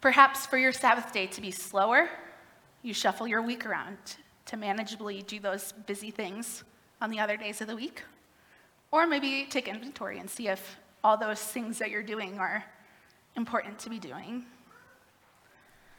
Perhaps 0.00 0.46
for 0.46 0.58
your 0.58 0.72
Sabbath 0.72 1.12
day 1.12 1.26
to 1.26 1.40
be 1.40 1.50
slower, 1.50 2.08
you 2.82 2.92
shuffle 2.92 3.26
your 3.26 3.42
week 3.42 3.64
around 3.64 3.96
to 4.44 4.56
manageably 4.56 5.26
do 5.26 5.40
those 5.40 5.72
busy 5.86 6.10
things 6.10 6.64
on 7.00 7.10
the 7.10 7.18
other 7.18 7.36
days 7.36 7.60
of 7.60 7.66
the 7.66 7.74
week. 7.74 8.02
Or 8.90 9.06
maybe 9.06 9.46
take 9.48 9.68
inventory 9.68 10.18
and 10.18 10.28
see 10.30 10.48
if 10.48 10.76
all 11.02 11.16
those 11.16 11.40
things 11.40 11.78
that 11.78 11.90
you're 11.90 12.02
doing 12.02 12.38
are 12.38 12.64
important 13.36 13.78
to 13.80 13.90
be 13.90 13.98
doing. 13.98 14.44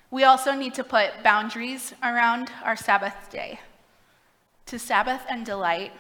We 0.10 0.24
also 0.24 0.54
need 0.54 0.74
to 0.76 0.84
put 0.84 1.24
boundaries 1.24 1.94
around 2.02 2.52
our 2.64 2.78
Sabbath 2.78 3.30
day. 3.30 3.60
To 4.68 4.80
Sabbath 4.80 5.22
and 5.30 5.46
delight, 5.46 5.92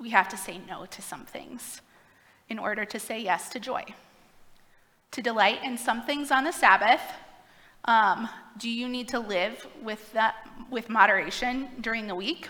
we 0.00 0.10
have 0.10 0.28
to 0.30 0.36
say 0.36 0.60
no 0.68 0.86
to 0.86 1.02
some 1.02 1.24
things 1.24 1.80
in 2.48 2.58
order 2.58 2.84
to 2.84 2.98
say 2.98 3.20
yes 3.20 3.48
to 3.50 3.60
joy. 3.60 3.84
To 5.12 5.22
delight 5.22 5.60
in 5.62 5.78
some 5.78 6.02
things 6.02 6.30
on 6.32 6.44
the 6.44 6.52
Sabbath, 6.52 7.00
um, 7.84 8.28
do 8.58 8.70
you 8.70 8.88
need 8.88 9.08
to 9.08 9.18
live 9.18 9.66
with, 9.82 10.12
that, 10.12 10.48
with 10.70 10.88
moderation 10.88 11.68
during 11.80 12.06
the 12.06 12.14
week? 12.14 12.48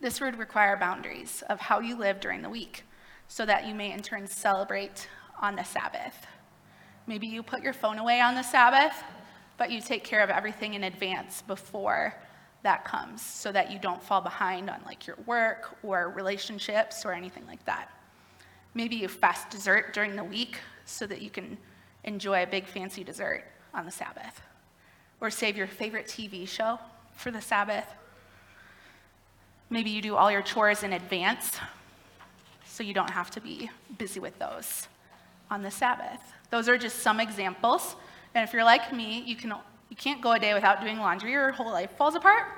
This 0.00 0.20
would 0.20 0.38
require 0.38 0.76
boundaries 0.76 1.42
of 1.48 1.60
how 1.60 1.78
you 1.80 1.96
live 1.96 2.18
during 2.18 2.42
the 2.42 2.50
week 2.50 2.84
so 3.28 3.46
that 3.46 3.66
you 3.66 3.74
may 3.74 3.92
in 3.92 4.02
turn 4.02 4.26
celebrate 4.26 5.08
on 5.40 5.54
the 5.54 5.62
Sabbath. 5.62 6.26
Maybe 7.06 7.26
you 7.26 7.42
put 7.42 7.62
your 7.62 7.72
phone 7.72 7.98
away 7.98 8.20
on 8.20 8.34
the 8.34 8.42
Sabbath, 8.42 9.04
but 9.58 9.70
you 9.70 9.80
take 9.80 10.02
care 10.02 10.22
of 10.22 10.30
everything 10.30 10.74
in 10.74 10.84
advance 10.84 11.42
before 11.42 12.14
that 12.62 12.84
comes 12.84 13.22
so 13.22 13.52
that 13.52 13.70
you 13.70 13.78
don't 13.78 14.02
fall 14.02 14.20
behind 14.20 14.70
on 14.70 14.80
like 14.84 15.06
your 15.06 15.16
work 15.26 15.76
or 15.82 16.10
relationships 16.10 17.04
or 17.04 17.12
anything 17.12 17.46
like 17.46 17.64
that. 17.64 17.88
Maybe 18.74 18.96
you 18.96 19.08
fast 19.08 19.50
dessert 19.50 19.92
during 19.92 20.16
the 20.16 20.24
week 20.24 20.58
so 20.84 21.06
that 21.06 21.22
you 21.22 21.30
can 21.30 21.58
enjoy 22.04 22.42
a 22.42 22.46
big 22.46 22.66
fancy 22.66 23.04
dessert 23.04 23.44
on 23.74 23.84
the 23.84 23.90
Sabbath. 23.90 24.40
Or 25.20 25.30
save 25.30 25.56
your 25.56 25.66
favorite 25.66 26.06
TV 26.06 26.48
show 26.48 26.78
for 27.14 27.30
the 27.30 27.40
Sabbath 27.40 27.86
Maybe 29.72 29.88
you 29.88 30.02
do 30.02 30.16
all 30.16 30.30
your 30.30 30.42
chores 30.42 30.82
in 30.82 30.92
advance 30.92 31.58
so 32.66 32.82
you 32.82 32.92
don't 32.92 33.08
have 33.08 33.30
to 33.30 33.40
be 33.40 33.70
busy 33.96 34.20
with 34.20 34.38
those 34.38 34.86
on 35.50 35.62
the 35.62 35.70
Sabbath. 35.70 36.20
Those 36.50 36.68
are 36.68 36.76
just 36.76 36.98
some 36.98 37.20
examples. 37.20 37.96
And 38.34 38.46
if 38.46 38.52
you're 38.52 38.64
like 38.64 38.92
me, 38.92 39.22
you, 39.24 39.34
can, 39.34 39.54
you 39.88 39.96
can't 39.96 40.20
go 40.20 40.32
a 40.32 40.38
day 40.38 40.52
without 40.52 40.82
doing 40.82 40.98
laundry, 40.98 41.30
your 41.30 41.52
whole 41.52 41.72
life 41.72 41.90
falls 41.92 42.14
apart. 42.14 42.48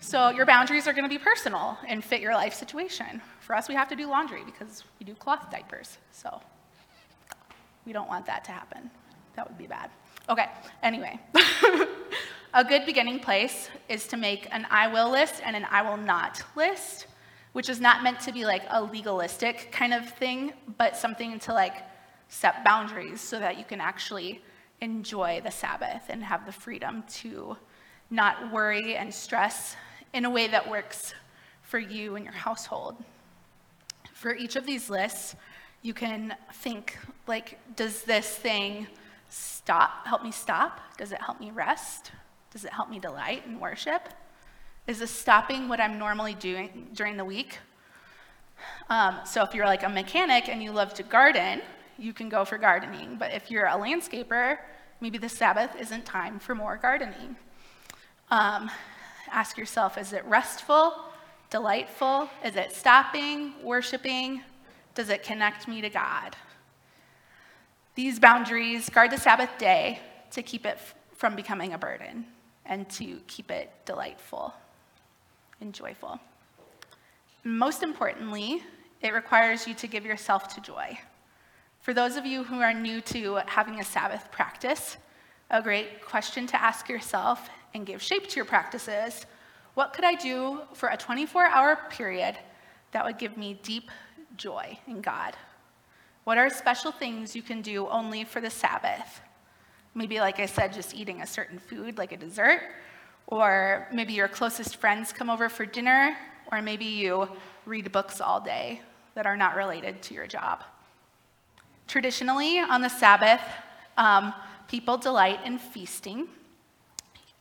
So 0.00 0.30
your 0.30 0.44
boundaries 0.44 0.88
are 0.88 0.92
going 0.92 1.04
to 1.04 1.08
be 1.08 1.22
personal 1.22 1.78
and 1.86 2.02
fit 2.02 2.20
your 2.20 2.34
life 2.34 2.54
situation. 2.54 3.22
For 3.38 3.54
us, 3.54 3.68
we 3.68 3.76
have 3.76 3.88
to 3.90 3.94
do 3.94 4.08
laundry 4.08 4.42
because 4.44 4.82
we 4.98 5.06
do 5.06 5.14
cloth 5.14 5.52
diapers. 5.52 5.98
So 6.10 6.42
we 7.86 7.92
don't 7.92 8.08
want 8.08 8.26
that 8.26 8.44
to 8.44 8.52
happen. 8.52 8.90
That 9.36 9.48
would 9.48 9.58
be 9.58 9.66
bad. 9.66 9.90
Okay, 10.28 10.46
anyway. 10.82 11.18
A 12.52 12.64
good 12.64 12.84
beginning 12.84 13.20
place 13.20 13.68
is 13.88 14.08
to 14.08 14.16
make 14.16 14.48
an 14.50 14.66
I 14.70 14.88
will 14.88 15.08
list 15.08 15.40
and 15.44 15.54
an 15.54 15.66
I 15.70 15.82
will 15.82 15.96
not 15.96 16.42
list, 16.56 17.06
which 17.52 17.68
is 17.68 17.80
not 17.80 18.02
meant 18.02 18.18
to 18.20 18.32
be 18.32 18.44
like 18.44 18.64
a 18.70 18.82
legalistic 18.82 19.70
kind 19.70 19.94
of 19.94 20.08
thing, 20.08 20.52
but 20.76 20.96
something 20.96 21.38
to 21.38 21.52
like 21.52 21.76
set 22.28 22.64
boundaries 22.64 23.20
so 23.20 23.38
that 23.38 23.56
you 23.56 23.64
can 23.64 23.80
actually 23.80 24.42
enjoy 24.80 25.40
the 25.44 25.50
Sabbath 25.50 26.02
and 26.08 26.24
have 26.24 26.44
the 26.44 26.50
freedom 26.50 27.04
to 27.08 27.56
not 28.10 28.52
worry 28.52 28.96
and 28.96 29.14
stress 29.14 29.76
in 30.12 30.24
a 30.24 30.30
way 30.30 30.48
that 30.48 30.68
works 30.68 31.14
for 31.62 31.78
you 31.78 32.16
and 32.16 32.24
your 32.24 32.34
household. 32.34 32.96
For 34.12 34.34
each 34.34 34.56
of 34.56 34.66
these 34.66 34.90
lists, 34.90 35.36
you 35.82 35.94
can 35.94 36.34
think 36.52 36.98
like, 37.26 37.58
does 37.76 38.02
this 38.02 38.28
thing 38.28 38.86
stop, 39.28 40.06
help 40.06 40.22
me 40.22 40.30
stop? 40.30 40.80
Does 40.98 41.12
it 41.12 41.20
help 41.20 41.40
me 41.40 41.50
rest? 41.50 42.12
Does 42.52 42.64
it 42.64 42.72
help 42.72 42.90
me 42.90 42.98
delight 42.98 43.44
in 43.46 43.60
worship? 43.60 44.08
Is 44.86 44.98
this 44.98 45.10
stopping 45.10 45.68
what 45.68 45.80
I'm 45.80 45.98
normally 45.98 46.34
doing 46.34 46.88
during 46.94 47.16
the 47.16 47.24
week? 47.24 47.58
Um, 48.88 49.20
so 49.24 49.42
if 49.42 49.54
you're 49.54 49.66
like 49.66 49.84
a 49.84 49.88
mechanic 49.88 50.48
and 50.48 50.62
you 50.62 50.72
love 50.72 50.92
to 50.94 51.02
garden, 51.02 51.62
you 51.96 52.12
can 52.12 52.28
go 52.28 52.44
for 52.44 52.58
gardening. 52.58 53.16
But 53.16 53.32
if 53.32 53.50
you're 53.50 53.66
a 53.66 53.72
landscaper, 53.74 54.58
maybe 55.00 55.18
the 55.18 55.28
Sabbath 55.28 55.70
isn't 55.78 56.04
time 56.04 56.38
for 56.38 56.54
more 56.54 56.76
gardening. 56.76 57.36
Um, 58.30 58.70
ask 59.30 59.56
yourself 59.56 59.96
is 59.96 60.12
it 60.12 60.24
restful, 60.24 60.94
delightful? 61.50 62.28
Is 62.44 62.56
it 62.56 62.72
stopping, 62.72 63.54
worshiping? 63.62 64.42
Does 64.94 65.08
it 65.08 65.22
connect 65.22 65.68
me 65.68 65.80
to 65.80 65.90
God? 65.90 66.36
These 67.94 68.18
boundaries 68.18 68.88
guard 68.88 69.10
the 69.10 69.18
Sabbath 69.18 69.50
day 69.58 70.00
to 70.30 70.42
keep 70.42 70.66
it 70.66 70.78
from 71.14 71.36
becoming 71.36 71.74
a 71.74 71.78
burden 71.78 72.26
and 72.64 72.88
to 72.90 73.20
keep 73.26 73.50
it 73.50 73.70
delightful 73.84 74.54
and 75.60 75.74
joyful. 75.74 76.20
Most 77.44 77.82
importantly, 77.82 78.62
it 79.00 79.12
requires 79.12 79.66
you 79.66 79.74
to 79.74 79.86
give 79.86 80.04
yourself 80.04 80.54
to 80.54 80.60
joy. 80.60 80.98
For 81.80 81.94
those 81.94 82.16
of 82.16 82.26
you 82.26 82.44
who 82.44 82.60
are 82.60 82.74
new 82.74 83.00
to 83.02 83.36
having 83.46 83.80
a 83.80 83.84
Sabbath 83.84 84.30
practice, 84.30 84.98
a 85.50 85.62
great 85.62 86.04
question 86.04 86.46
to 86.48 86.62
ask 86.62 86.88
yourself 86.88 87.48
and 87.74 87.86
give 87.86 88.02
shape 88.02 88.28
to 88.28 88.36
your 88.36 88.44
practice 88.44 88.88
is 88.88 89.24
what 89.74 89.92
could 89.92 90.04
I 90.04 90.14
do 90.14 90.60
for 90.74 90.90
a 90.90 90.96
24 90.96 91.46
hour 91.46 91.78
period 91.90 92.36
that 92.92 93.04
would 93.04 93.18
give 93.18 93.36
me 93.36 93.58
deep 93.62 93.90
joy 94.40 94.78
in 94.86 95.00
God? 95.00 95.36
What 96.24 96.38
are 96.38 96.50
special 96.50 96.92
things 96.92 97.36
you 97.36 97.42
can 97.42 97.62
do 97.62 97.86
only 97.88 98.24
for 98.24 98.40
the 98.40 98.50
Sabbath 98.50 99.20
Maybe, 99.94 100.20
like 100.20 100.38
I 100.38 100.46
said, 100.46 100.72
just 100.72 100.94
eating 100.94 101.20
a 101.20 101.26
certain 101.26 101.58
food, 101.58 101.98
like 101.98 102.12
a 102.12 102.16
dessert, 102.16 102.62
or 103.26 103.88
maybe 103.92 104.12
your 104.12 104.28
closest 104.28 104.76
friends 104.76 105.12
come 105.12 105.28
over 105.28 105.48
for 105.48 105.66
dinner, 105.66 106.16
or 106.52 106.62
maybe 106.62 106.84
you 106.84 107.28
read 107.66 107.90
books 107.90 108.20
all 108.20 108.40
day 108.40 108.82
that 109.14 109.26
are 109.26 109.36
not 109.36 109.56
related 109.56 110.00
to 110.02 110.14
your 110.14 110.28
job. 110.28 110.62
Traditionally, 111.88 112.60
on 112.60 112.82
the 112.82 112.88
Sabbath, 112.88 113.40
um, 113.96 114.32
people 114.68 114.96
delight 114.96 115.40
in 115.44 115.58
feasting 115.58 116.28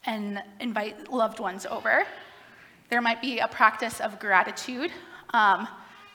and 0.06 0.42
invite 0.60 1.12
loved 1.12 1.40
ones 1.40 1.68
over. 1.68 2.04
There 2.90 3.02
might 3.02 3.22
be 3.22 3.40
a 3.40 3.48
practice 3.48 4.02
of 4.02 4.20
gratitude 4.20 4.92
um, 5.36 5.68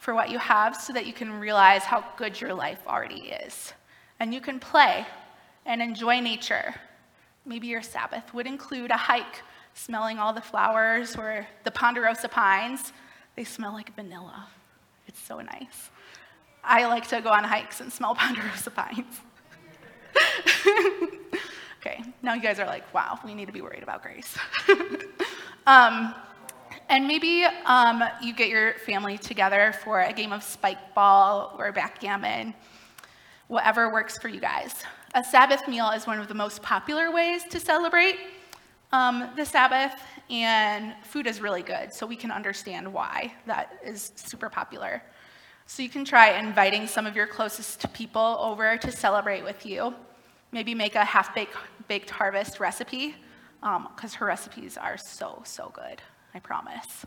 for 0.05 0.15
what 0.15 0.29
you 0.29 0.39
have 0.39 0.77
so 0.77 0.93
that 0.93 1.07
you 1.07 1.15
can 1.15 1.41
realize 1.41 1.83
how 1.83 2.05
good 2.19 2.39
your 2.39 2.53
life 2.53 2.79
already 2.87 3.33
is. 3.47 3.73
And 4.21 4.35
you 4.35 4.41
can 4.43 4.61
play 4.61 5.07
and 5.65 5.81
enjoy 5.81 6.21
nature. 6.21 6.75
Maybe 7.47 7.69
your 7.69 7.81
Sabbath 7.81 8.35
would 8.35 8.47
include 8.47 8.91
a 8.91 8.99
hike 8.99 9.41
smelling 9.73 10.19
all 10.19 10.35
the 10.35 10.43
flowers 10.43 11.17
or 11.17 11.47
the 11.65 11.71
ponderosa 11.71 12.29
pines. 12.29 12.93
They 13.35 13.45
smell 13.45 13.73
like 13.73 13.97
vanilla. 13.97 14.47
It's 15.09 15.23
so 15.23 15.41
nice. 15.41 15.91
I 16.63 16.87
like 16.87 17.09
to 17.09 17.23
go 17.23 17.31
on 17.31 17.43
hikes 17.43 17.81
and 17.81 17.91
smell 17.91 18.15
ponderosa 18.21 18.73
pines. 18.73 19.23
okay, 21.81 22.05
now 22.23 22.35
you 22.35 22.43
guys 22.43 22.61
are 22.61 22.67
like, 22.67 22.93
wow, 22.93 23.19
we 23.25 23.35
need 23.35 23.47
to 23.47 23.53
be 23.53 23.63
worried 23.63 23.83
about 23.83 24.03
grace. 24.03 24.37
um, 25.67 26.15
and 26.89 27.07
maybe 27.07 27.45
um, 27.65 28.05
you 28.23 28.35
get 28.35 28.49
your 28.49 28.75
family 28.75 29.19
together 29.19 29.75
for 29.83 30.03
a 30.03 30.13
game 30.13 30.33
of 30.33 30.43
spike 30.43 30.95
ball 30.95 31.55
or 31.59 31.73
backgammon, 31.73 32.55
whatever 33.49 33.93
works 33.93 34.19
for 34.19 34.29
you 34.29 34.41
guys. 34.41 34.85
A 35.15 35.23
Sabbath 35.23 35.69
meal 35.69 35.91
is 35.91 36.07
one 36.07 36.19
of 36.19 36.29
the 36.29 36.35
most 36.35 36.63
popular 36.63 37.11
ways 37.11 37.45
to 37.51 37.61
celebrate 37.61 38.17
um, 38.93 39.29
the 39.37 39.45
Sabbath, 39.45 39.95
and 40.31 40.95
food 41.03 41.27
is 41.27 41.41
really 41.41 41.63
good, 41.63 41.93
so 41.93 42.07
we 42.07 42.15
can 42.15 42.31
understand 42.31 42.93
why 42.93 43.35
that 43.45 43.79
is 43.85 44.13
super 44.15 44.49
popular. 44.49 45.03
So 45.67 45.83
you 45.83 45.89
can 45.89 46.05
try 46.05 46.39
inviting 46.39 46.87
some 46.87 47.05
of 47.05 47.17
your 47.17 47.27
closest 47.27 47.93
people 47.93 48.39
over 48.41 48.77
to 48.77 48.93
celebrate 48.93 49.43
with 49.43 49.67
you. 49.67 49.95
Maybe 50.53 50.75
make 50.75 50.95
a 50.95 51.05
half 51.05 51.35
baked 51.89 52.11
harvest 52.11 52.61
recipe, 52.61 53.17
because 53.61 54.15
um, 54.15 54.19
her 54.19 54.27
recipes 54.27 54.77
are 54.77 54.97
so, 54.97 55.43
so 55.45 55.73
good, 55.75 56.01
I 56.35 56.41
promise. 56.41 57.07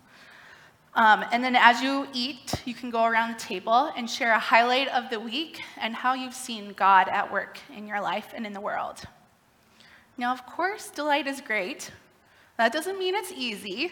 Um, 0.95 1.23
and 1.31 1.43
then 1.43 1.55
as 1.55 1.81
you 1.81 2.07
eat, 2.13 2.61
you 2.65 2.73
can 2.73 2.89
go 2.89 3.03
around 3.05 3.33
the 3.33 3.39
table 3.39 3.91
and 3.95 4.09
share 4.09 4.31
a 4.31 4.39
highlight 4.39 4.87
of 4.87 5.09
the 5.09 5.19
week 5.19 5.61
and 5.79 5.93
how 5.93 6.13
you've 6.13 6.33
seen 6.33 6.73
God 6.73 7.07
at 7.07 7.31
work 7.31 7.59
in 7.75 7.87
your 7.87 8.01
life 8.01 8.33
and 8.33 8.45
in 8.45 8.53
the 8.53 8.61
world. 8.61 9.03
Now, 10.17 10.33
of 10.33 10.45
course, 10.47 10.89
delight 10.89 11.27
is 11.27 11.41
great. 11.41 11.91
That 12.57 12.73
doesn't 12.73 12.97
mean 12.97 13.13
it's 13.13 13.31
easy, 13.31 13.91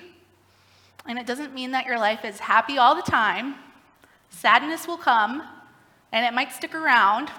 and 1.05 1.19
it 1.19 1.27
doesn't 1.27 1.53
mean 1.53 1.71
that 1.71 1.85
your 1.85 1.99
life 1.99 2.25
is 2.25 2.39
happy 2.39 2.79
all 2.79 2.95
the 2.95 3.03
time. 3.03 3.55
Sadness 4.29 4.87
will 4.87 4.97
come, 4.97 5.43
and 6.11 6.25
it 6.25 6.33
might 6.33 6.51
stick 6.51 6.73
around. 6.73 7.29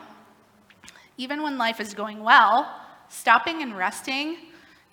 Even 1.16 1.42
when 1.42 1.58
life 1.58 1.80
is 1.80 1.94
going 1.94 2.22
well, 2.22 2.72
stopping 3.08 3.62
and 3.62 3.76
resting 3.76 4.36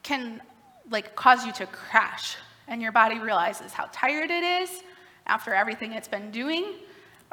can 0.01 0.41
like 0.89 1.15
cause 1.15 1.45
you 1.45 1.51
to 1.53 1.67
crash, 1.67 2.37
and 2.67 2.81
your 2.81 2.91
body 2.91 3.19
realizes 3.19 3.73
how 3.73 3.89
tired 3.91 4.31
it 4.31 4.43
is 4.43 4.83
after 5.27 5.53
everything 5.53 5.93
it's 5.93 6.07
been 6.07 6.31
doing, 6.31 6.65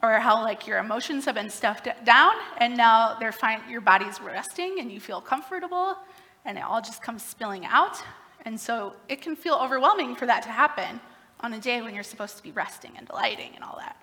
or 0.02 0.12
how 0.14 0.42
like 0.42 0.66
your 0.66 0.78
emotions 0.78 1.25
have 1.25 1.34
been 1.34 1.50
stuffed 1.50 1.88
down, 2.04 2.32
and 2.58 2.76
now 2.76 3.16
they're 3.18 3.32
fine, 3.32 3.60
your 3.68 3.80
body's 3.80 4.20
resting, 4.20 4.76
and 4.80 4.90
you 4.90 5.00
feel 5.00 5.20
comfortable, 5.20 5.96
and 6.44 6.56
it 6.56 6.62
all 6.62 6.80
just 6.80 7.02
comes 7.02 7.22
spilling 7.22 7.66
out. 7.66 8.02
And 8.44 8.58
so 8.58 8.94
it 9.08 9.20
can 9.20 9.37
feel 9.37 9.54
overwhelming 9.54 10.16
for 10.16 10.26
that 10.26 10.43
to 10.45 10.49
happen 10.49 11.00
on 11.40 11.52
a 11.52 11.58
day 11.58 11.82
when 11.82 11.95
you're 11.95 12.02
supposed 12.02 12.36
to 12.36 12.43
be 12.43 12.52
resting 12.52 12.93
and 12.97 13.06
delighting 13.06 13.50
and 13.54 13.64
all 13.64 13.76
that. 13.78 13.97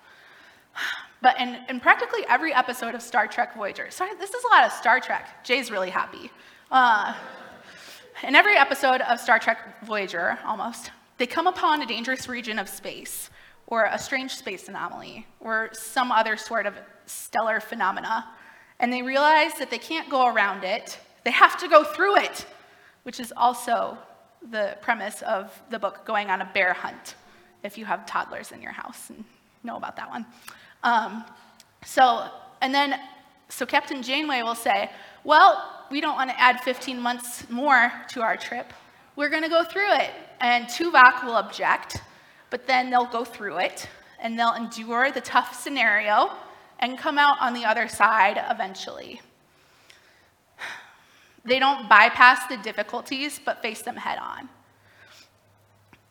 But 1.19 1.39
in, 1.39 1.57
in 1.67 1.79
practically 1.79 2.23
every 2.29 2.53
episode 2.53 2.93
of 2.93 3.01
Star 3.01 3.25
Trek 3.27 3.55
Voyager, 3.55 3.89
sorry, 3.89 4.11
this 4.19 4.29
is 4.29 4.43
a 4.43 4.47
lot 4.49 4.65
of 4.65 4.71
Star 4.71 4.99
Trek. 4.99 5.43
Jay's 5.43 5.71
really 5.71 5.89
happy. 5.89 6.29
Uh, 6.69 7.15
in 8.21 8.35
every 8.35 8.55
episode 8.55 9.01
of 9.01 9.19
Star 9.19 9.39
Trek 9.39 9.83
Voyager, 9.83 10.37
almost, 10.45 10.91
they 11.17 11.27
come 11.27 11.47
upon 11.47 11.81
a 11.81 11.85
dangerous 11.85 12.27
region 12.27 12.59
of 12.59 12.69
space, 12.69 13.29
or 13.67 13.85
a 13.85 13.99
strange 13.99 14.35
space 14.35 14.67
anomaly, 14.69 15.25
or 15.39 15.69
some 15.73 16.11
other 16.11 16.37
sort 16.37 16.65
of 16.65 16.75
stellar 17.05 17.59
phenomena, 17.59 18.25
and 18.79 18.93
they 18.93 19.01
realize 19.01 19.53
that 19.55 19.69
they 19.69 19.77
can't 19.77 20.09
go 20.09 20.27
around 20.27 20.63
it, 20.63 20.99
they 21.23 21.31
have 21.31 21.57
to 21.59 21.67
go 21.67 21.83
through 21.83 22.17
it, 22.17 22.45
which 23.03 23.19
is 23.19 23.33
also 23.35 23.97
the 24.51 24.77
premise 24.81 25.21
of 25.23 25.51
the 25.69 25.79
book 25.79 26.05
Going 26.05 26.29
on 26.29 26.41
a 26.41 26.49
Bear 26.53 26.73
Hunt, 26.73 27.15
if 27.63 27.77
you 27.77 27.85
have 27.85 28.05
toddlers 28.05 28.51
in 28.51 28.61
your 28.61 28.71
house 28.71 29.09
and 29.09 29.23
know 29.63 29.75
about 29.75 29.95
that 29.95 30.09
one. 30.09 30.25
Um, 30.83 31.25
so, 31.83 32.29
and 32.61 32.73
then, 32.73 32.99
so 33.49 33.65
Captain 33.65 34.03
Janeway 34.03 34.43
will 34.43 34.55
say, 34.55 34.91
well, 35.23 35.85
we 35.89 36.01
don't 36.01 36.15
want 36.15 36.29
to 36.29 36.39
add 36.39 36.61
15 36.61 36.99
months 36.99 37.49
more 37.49 37.91
to 38.09 38.21
our 38.21 38.37
trip. 38.37 38.71
We're 39.15 39.29
going 39.29 39.43
to 39.43 39.49
go 39.49 39.63
through 39.63 39.91
it. 39.95 40.11
And 40.39 40.65
Tuvok 40.65 41.23
will 41.25 41.37
object, 41.37 42.01
but 42.49 42.67
then 42.67 42.89
they'll 42.89 43.05
go 43.05 43.25
through 43.25 43.57
it 43.57 43.87
and 44.19 44.37
they'll 44.37 44.53
endure 44.53 45.11
the 45.11 45.21
tough 45.21 45.59
scenario 45.59 46.31
and 46.79 46.97
come 46.97 47.17
out 47.17 47.37
on 47.41 47.53
the 47.53 47.65
other 47.65 47.87
side 47.87 48.43
eventually. 48.49 49.21
They 51.45 51.59
don't 51.59 51.87
bypass 51.87 52.45
the 52.47 52.57
difficulties, 52.57 53.39
but 53.43 53.61
face 53.61 53.81
them 53.81 53.95
head 53.95 54.19
on. 54.19 54.49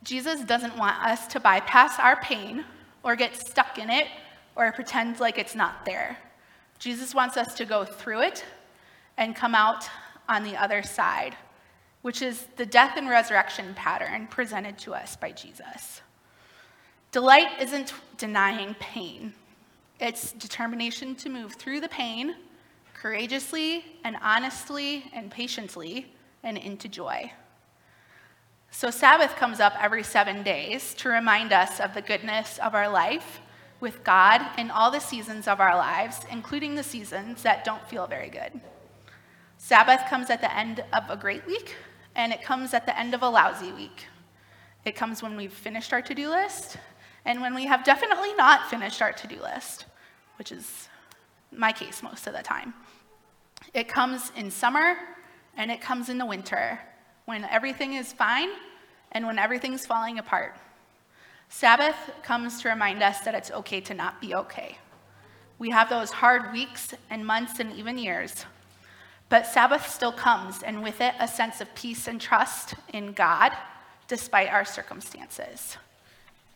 Jesus 0.03 0.41
doesn't 0.43 0.77
want 0.77 1.03
us 1.05 1.27
to 1.29 1.41
bypass 1.41 1.99
our 1.99 2.17
pain 2.21 2.65
or 3.03 3.17
get 3.17 3.37
stuck 3.37 3.79
in 3.79 3.91
it 3.91 4.07
or 4.55 4.73
pretend 4.73 5.21
like 5.21 5.39
it's 5.39 5.55
not 5.55 5.85
there. 5.85 6.17
Jesus 6.79 7.15
wants 7.15 7.37
us 7.37 7.55
to 7.55 7.65
go 7.65 7.85
through 7.85 8.23
it 8.23 8.45
and 9.17 9.37
come 9.37 9.55
out 9.55 9.89
on 10.29 10.43
the 10.43 10.57
other 10.57 10.83
side, 10.83 11.37
which 12.07 12.23
is 12.23 12.47
the 12.55 12.65
death 12.65 12.97
and 12.97 13.09
resurrection 13.09 13.75
pattern 13.75 14.29
presented 14.29 14.79
to 14.79 14.95
us 14.95 15.17
by 15.17 15.33
Jesus. 15.33 16.03
Delight 17.11 17.61
isn't 17.61 17.93
denying 18.17 18.77
pain, 18.79 19.33
it's 19.99 20.31
determination 20.31 21.17
to 21.17 21.29
move 21.29 21.55
through 21.55 21.81
the 21.81 21.89
pain 21.89 22.37
courageously 22.95 23.85
and 24.05 24.17
honestly 24.23 25.11
and 25.13 25.33
patiently 25.33 26.07
and 26.45 26.57
into 26.57 26.87
joy. 26.87 27.33
So, 28.71 28.89
Sabbath 28.93 29.35
comes 29.35 29.59
up 29.59 29.73
every 29.83 30.05
seven 30.05 30.45
days 30.45 30.95
to 30.99 31.09
remind 31.09 31.53
us 31.53 31.81
of 31.81 31.93
the 31.93 32.03
goodness 32.03 32.59
of 32.59 32.77
our 32.77 32.89
life 32.89 33.41
with 33.81 34.05
God 34.05 34.43
in 34.57 34.71
all 34.71 34.93
the 34.93 35.01
seasons 35.01 35.49
of 35.49 35.59
our 35.59 35.77
lives, 35.77 36.21
including 36.31 36.77
the 36.77 36.85
seasons 36.85 37.43
that 37.43 37.65
don't 37.65 37.85
feel 37.89 38.07
very 38.07 38.29
good. 38.29 38.61
Sabbath 39.59 40.09
comes 40.09 40.31
at 40.31 40.41
the 40.41 40.57
end 40.57 40.85
of 40.93 41.11
a 41.11 41.17
great 41.17 41.45
week, 41.49 41.75
and 42.17 42.33
it 42.33 42.43
comes 42.43 42.75
at 42.75 42.87
the 42.87 42.99
end 42.99 43.15
of 43.15 43.23
a 43.23 43.29
lousy 43.29 43.71
week. 43.73 44.07
It 44.85 44.97
comes 44.97 45.23
when 45.23 45.37
we've 45.37 45.53
finished 45.53 45.93
our 45.93 46.03
to 46.03 46.15
do 46.15 46.29
list, 46.29 46.79
and 47.25 47.41
when 47.41 47.55
we 47.55 47.67
have 47.67 47.85
definitely 47.85 48.35
not 48.35 48.69
finished 48.69 49.03
our 49.03 49.13
to 49.13 49.27
do 49.27 49.41
list, 49.41 49.85
which 50.39 50.51
is 50.51 50.89
my 51.53 51.73
case 51.73 52.03
most 52.03 52.27
of 52.27 52.33
the 52.33 52.43
time. 52.43 52.75
It 53.75 53.89
comes 53.89 54.33
in 54.37 54.51
summer 54.51 54.97
and 55.57 55.71
it 55.71 55.81
comes 55.81 56.09
in 56.09 56.19
the 56.19 56.27
winter 56.27 56.79
when 57.25 57.45
everything 57.45 57.95
is 57.95 58.13
fine 58.13 58.49
and 59.13 59.27
when 59.27 59.39
everything's 59.39 59.87
falling 59.87 60.19
apart. 60.19 60.57
Sabbath 61.49 61.97
comes 62.23 62.61
to 62.63 62.69
remind 62.69 63.03
us 63.03 63.21
that 63.21 63.35
it's 63.35 63.51
okay 63.51 63.81
to 63.81 63.95
not 63.95 64.21
be 64.21 64.35
okay. 64.35 64.79
We 65.59 65.71
have 65.71 65.89
those 65.89 66.11
hard 66.11 66.53
weeks 66.53 66.95
and 67.11 67.27
months 67.27 67.61
and 67.61 67.73
even 67.75 67.99
years. 67.99 68.45
But 69.29 69.47
Sabbath 69.47 69.89
still 69.89 70.13
comes, 70.13 70.63
and 70.63 70.83
with 70.83 71.01
it, 71.01 71.15
a 71.19 71.27
sense 71.27 71.61
of 71.61 71.75
peace 71.75 72.07
and 72.07 72.21
trust 72.21 72.75
in 72.93 73.13
God 73.13 73.53
despite 74.09 74.51
our 74.51 74.65
circumstances, 74.65 75.77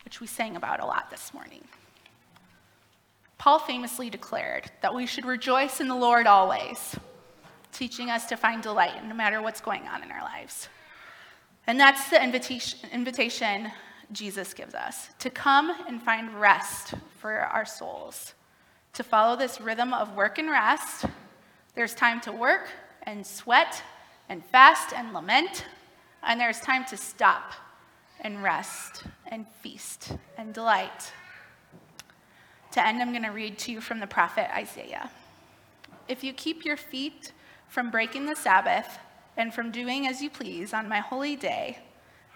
which 0.05 0.21
we 0.21 0.27
sang 0.27 0.55
about 0.55 0.79
a 0.79 0.85
lot 0.85 1.09
this 1.09 1.33
morning. 1.33 1.63
Paul 3.37 3.59
famously 3.59 4.09
declared 4.09 4.71
that 4.81 4.93
we 4.93 5.05
should 5.05 5.25
rejoice 5.25 5.81
in 5.81 5.87
the 5.87 5.95
Lord 5.95 6.27
always, 6.27 6.95
teaching 7.73 8.09
us 8.09 8.27
to 8.27 8.37
find 8.37 8.61
delight 8.61 9.03
no 9.05 9.15
matter 9.15 9.41
what's 9.41 9.61
going 9.61 9.87
on 9.87 10.03
in 10.03 10.11
our 10.11 10.21
lives. 10.21 10.69
And 11.67 11.79
that's 11.79 12.09
the 12.09 12.23
invitation, 12.23 12.89
invitation 12.91 13.71
Jesus 14.11 14.53
gives 14.53 14.75
us 14.75 15.09
to 15.19 15.29
come 15.29 15.73
and 15.87 16.01
find 16.01 16.39
rest 16.39 16.93
for 17.17 17.33
our 17.33 17.65
souls, 17.65 18.33
to 18.93 19.03
follow 19.03 19.35
this 19.35 19.59
rhythm 19.61 19.93
of 19.93 20.15
work 20.15 20.37
and 20.37 20.49
rest. 20.49 21.05
There's 21.73 21.93
time 21.93 22.19
to 22.21 22.31
work 22.31 22.69
and 23.03 23.25
sweat 23.25 23.81
and 24.27 24.43
fast 24.45 24.93
and 24.93 25.13
lament, 25.13 25.65
and 26.23 26.39
there's 26.39 26.59
time 26.59 26.85
to 26.85 26.97
stop 26.97 27.53
and 28.19 28.43
rest 28.43 29.03
and 29.27 29.47
feast 29.61 30.13
and 30.37 30.53
delight. 30.53 31.13
To 32.73 32.85
end, 32.85 33.01
I'm 33.01 33.11
going 33.11 33.23
to 33.23 33.29
read 33.29 33.57
to 33.59 33.71
you 33.71 33.81
from 33.81 33.99
the 33.99 34.07
prophet 34.07 34.53
Isaiah. 34.55 35.09
If 36.07 36.23
you 36.23 36.33
keep 36.33 36.65
your 36.65 36.77
feet 36.77 37.31
from 37.67 37.89
breaking 37.89 38.25
the 38.25 38.35
Sabbath 38.35 38.99
and 39.37 39.53
from 39.53 39.71
doing 39.71 40.07
as 40.07 40.21
you 40.21 40.29
please 40.29 40.73
on 40.73 40.89
my 40.89 40.99
holy 40.99 41.35
day, 41.35 41.79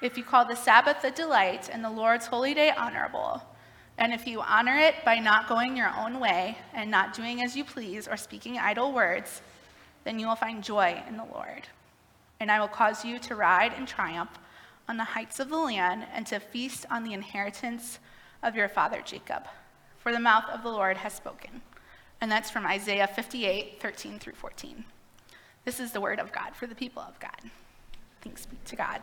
if 0.02 0.18
you 0.18 0.24
call 0.24 0.46
the 0.46 0.56
Sabbath 0.56 1.04
a 1.04 1.12
delight 1.12 1.70
and 1.72 1.84
the 1.84 1.90
Lord's 1.90 2.28
holy 2.28 2.54
day 2.54 2.72
honorable, 2.72 3.42
and 3.98 4.14
if 4.14 4.28
you 4.28 4.42
honor 4.42 4.76
it 4.76 4.96
by 5.06 5.20
not 5.20 5.48
going 5.48 5.78
your 5.78 5.92
own 5.98 6.20
way 6.20 6.58
and 6.74 6.92
not 6.92 7.14
doing 7.14 7.42
as 7.42 7.56
you 7.56 7.64
please 7.64 8.08
or 8.08 8.18
speaking 8.18 8.58
idle 8.58 8.92
words, 8.92 9.42
then 10.04 10.20
you 10.20 10.28
will 10.28 10.36
find 10.36 10.64
joy 10.64 11.02
in 11.08 11.18
the 11.18 11.26
Lord. 11.26 11.68
And 12.40 12.52
I 12.52 12.60
will 12.60 12.68
cause 12.68 13.06
you 13.06 13.20
to 13.20 13.36
ride 13.36 13.74
in 13.74 13.86
triumph 13.86 14.32
on 14.90 14.98
the 14.98 15.04
heights 15.04 15.40
of 15.40 15.50
the 15.50 15.58
land 15.58 16.06
and 16.14 16.28
to 16.28 16.40
feast 16.40 16.86
on 16.92 17.04
the 17.04 17.14
inheritance 17.14 18.00
of 18.44 18.56
your 18.56 18.68
father 18.68 19.02
Jacob. 19.04 19.44
For 19.98 20.12
the 20.12 20.20
mouth 20.20 20.46
of 20.50 20.62
the 20.62 20.70
Lord 20.70 20.98
has 20.98 21.14
spoken. 21.14 21.62
And 22.22 22.32
that's 22.32 22.52
from 22.52 22.66
Isaiah 22.66 23.08
58, 23.08 23.82
13 23.82 24.20
through 24.20 24.34
14. 24.34 24.84
This 25.64 25.80
is 25.80 25.92
the 25.92 26.02
word 26.02 26.20
of 26.20 26.32
God 26.32 26.56
for 26.56 26.68
the 26.68 26.76
people 26.76 27.02
of 27.02 27.20
God. 27.20 27.50
Thanks 28.22 28.46
be 28.46 28.58
to 28.66 28.76
God. 28.76 29.02